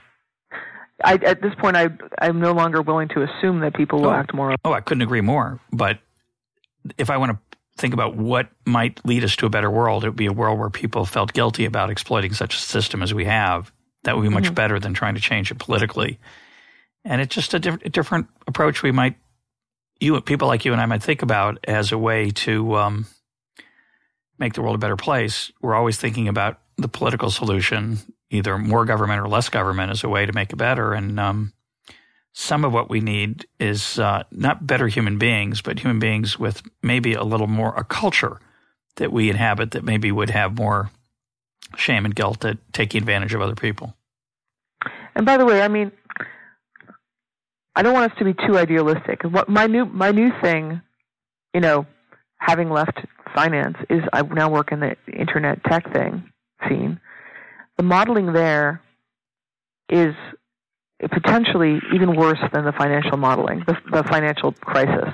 [1.04, 1.90] I, at this point, I
[2.20, 4.58] I'm no longer willing to assume that people will oh, act moral.
[4.64, 5.60] Oh, I couldn't agree more.
[5.72, 6.00] But
[7.00, 10.10] if I want to think about what might lead us to a better world, it
[10.10, 13.26] would be a world where people felt guilty about exploiting such a system as we
[13.26, 13.72] have.
[14.04, 14.54] That would be much mm-hmm.
[14.54, 16.20] better than trying to change it politically
[17.08, 19.16] and it's just a, diff- different approach we might
[20.00, 23.08] you people like you and I might think about as a way to um,
[24.38, 25.52] make the world a better place.
[25.62, 27.98] We're always thinking about the political solution,
[28.30, 30.94] either more government or less government, as a way to make it better.
[30.94, 31.54] And um,
[32.34, 36.62] some of what we need is uh, not better human beings, but human beings with
[36.84, 38.40] maybe a little more a culture
[38.98, 40.92] that we inhabit that maybe would have more
[41.76, 43.96] shame and guilt at taking advantage of other people.
[45.16, 45.92] And by the way, I mean,
[47.78, 49.22] I don't want us to be too idealistic.
[49.22, 50.82] What my new my new thing,
[51.54, 51.86] you know,
[52.40, 52.98] having left
[53.36, 56.28] finance is I now work in the internet tech thing
[56.68, 57.00] scene.
[57.78, 58.82] The modeling there
[59.90, 60.16] is
[61.00, 65.14] potentially even worse than the financial modeling, the, the financial crisis.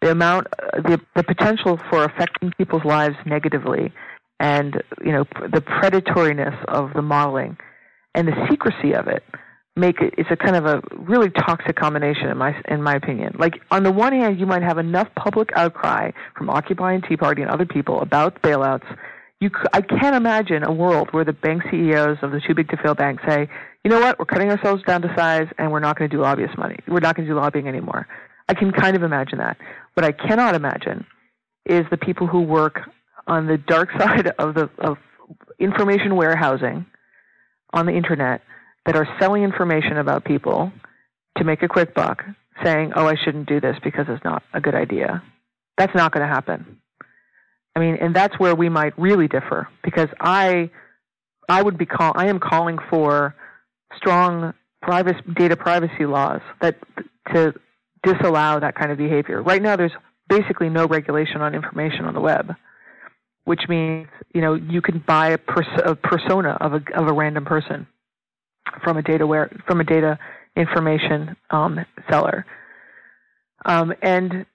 [0.00, 3.92] The amount, the the potential for affecting people's lives negatively,
[4.40, 7.58] and you know the predatoriness of the modeling
[8.14, 9.22] and the secrecy of it
[9.76, 13.36] make it it's a kind of a really toxic combination in my in my opinion.
[13.38, 17.16] Like on the one hand, you might have enough public outcry from Occupy and Tea
[17.16, 18.84] Party and other people about bailouts.
[19.40, 22.76] You I can't imagine a world where the bank CEOs of the too big to
[22.76, 23.48] fail banks say,
[23.84, 26.22] you know what, we're cutting ourselves down to size and we're not going to do
[26.22, 26.78] lobbyist money.
[26.86, 28.06] We're not going to do lobbying anymore.
[28.48, 29.56] I can kind of imagine that.
[29.94, 31.06] What I cannot imagine
[31.64, 32.80] is the people who work
[33.26, 34.98] on the dark side of the of
[35.58, 36.84] information warehousing
[37.72, 38.42] on the internet
[38.86, 40.72] that are selling information about people
[41.38, 42.24] to make a quick buck,
[42.62, 45.22] saying, "Oh, I shouldn't do this because it's not a good idea."
[45.78, 46.78] That's not going to happen.
[47.74, 50.70] I mean, and that's where we might really differ because I
[51.48, 53.34] I would be call I am calling for
[53.96, 56.76] strong privacy data privacy laws that
[57.32, 57.54] to
[58.02, 59.42] disallow that kind of behavior.
[59.42, 59.92] Right now there's
[60.28, 62.54] basically no regulation on information on the web,
[63.44, 67.12] which means, you know, you can buy a, pers- a persona of a of a
[67.12, 67.86] random person
[68.82, 70.18] from a data where from a data
[70.56, 71.78] information um,
[72.10, 72.46] seller,
[73.64, 74.46] um, and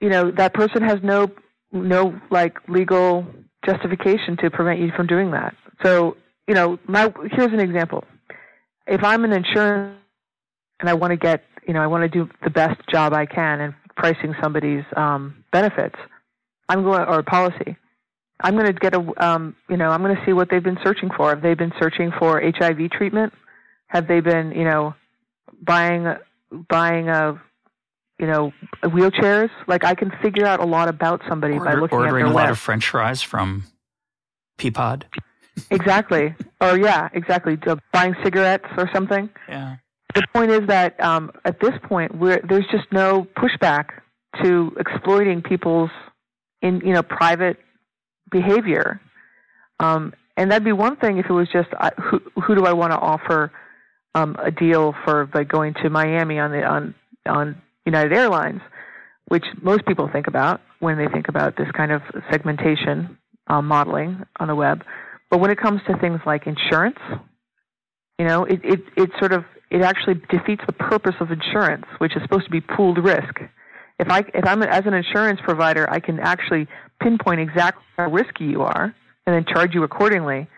[0.00, 1.30] you know that person has no
[1.72, 3.26] no like legal
[3.64, 5.54] justification to prevent you from doing that.
[5.82, 6.16] So
[6.48, 8.04] you know, my here's an example.
[8.86, 9.98] If I'm an insurance
[10.80, 13.26] and I want to get you know I want to do the best job I
[13.26, 15.96] can in pricing somebody's um, benefits,
[16.68, 17.76] I'm going or policy.
[18.42, 20.78] I'm going to get a, um, you know, I'm going to see what they've been
[20.82, 21.28] searching for.
[21.30, 23.32] Have they been searching for HIV treatment?
[23.92, 24.94] Have they been, you know,
[25.60, 26.16] buying
[26.68, 27.38] buying a,
[28.18, 29.50] you know, wheelchairs?
[29.66, 32.32] Like I can figure out a lot about somebody Order, by looking ordering at their
[32.32, 32.52] a lot web.
[32.52, 33.64] of French fries from
[34.58, 35.02] Peapod.
[35.70, 36.34] exactly.
[36.62, 37.58] Or yeah, exactly.
[37.66, 39.28] Uh, Buying cigarettes or something.
[39.46, 39.76] Yeah.
[40.14, 43.90] The point is that um, at this point, we're, there's just no pushback
[44.42, 45.90] to exploiting people's
[46.62, 47.58] in you know private
[48.30, 49.02] behavior.
[49.80, 52.72] Um, and that'd be one thing if it was just uh, who who do I
[52.72, 53.52] want to offer
[54.14, 56.94] um, a deal for like going to Miami on the on
[57.26, 58.60] on United Airlines,
[59.28, 63.16] which most people think about when they think about this kind of segmentation
[63.48, 64.84] uh, modeling on the web.
[65.30, 66.98] But when it comes to things like insurance,
[68.18, 72.14] you know, it, it it sort of it actually defeats the purpose of insurance, which
[72.14, 73.40] is supposed to be pooled risk.
[73.98, 76.68] If I if I'm as an insurance provider, I can actually
[77.00, 78.94] pinpoint exactly how risky you are
[79.26, 80.48] and then charge you accordingly.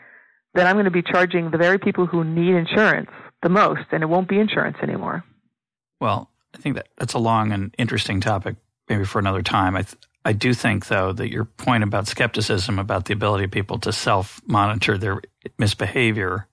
[0.54, 3.10] Then I'm going to be charging the very people who need insurance
[3.44, 5.22] the most, and it won't be insurance anymore.
[6.00, 8.56] Well, I think that that's a long and interesting topic,
[8.88, 9.76] maybe for another time.
[9.76, 13.50] I th- I do think though that your point about skepticism about the ability of
[13.50, 15.20] people to self monitor their
[15.58, 16.48] misbehavior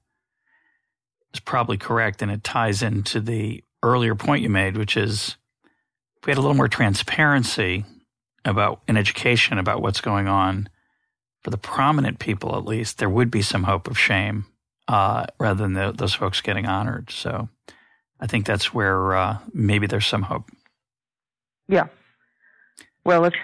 [1.34, 5.38] is probably correct, and it ties into the earlier point you made, which is
[6.18, 7.86] if we had a little more transparency
[8.44, 10.68] about in education about what's going on
[11.42, 14.46] for the prominent people, at least there would be some hope of shame
[14.88, 17.10] uh, rather than the, those folks getting honored.
[17.12, 17.50] So
[18.20, 20.50] I think that's where uh, maybe there's some hope.
[21.68, 21.88] Yeah.
[23.06, 23.36] Well, it's,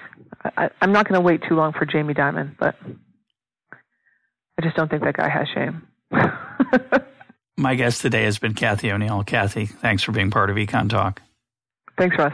[0.43, 2.75] I, I'm not going to wait too long for Jamie Dimon, but
[4.57, 5.87] I just don't think that guy has shame.
[7.57, 9.23] My guest today has been Cathy O'Neil.
[9.23, 11.21] Cathy, thanks for being part of Econ Talk.
[11.97, 12.33] Thanks, Russ.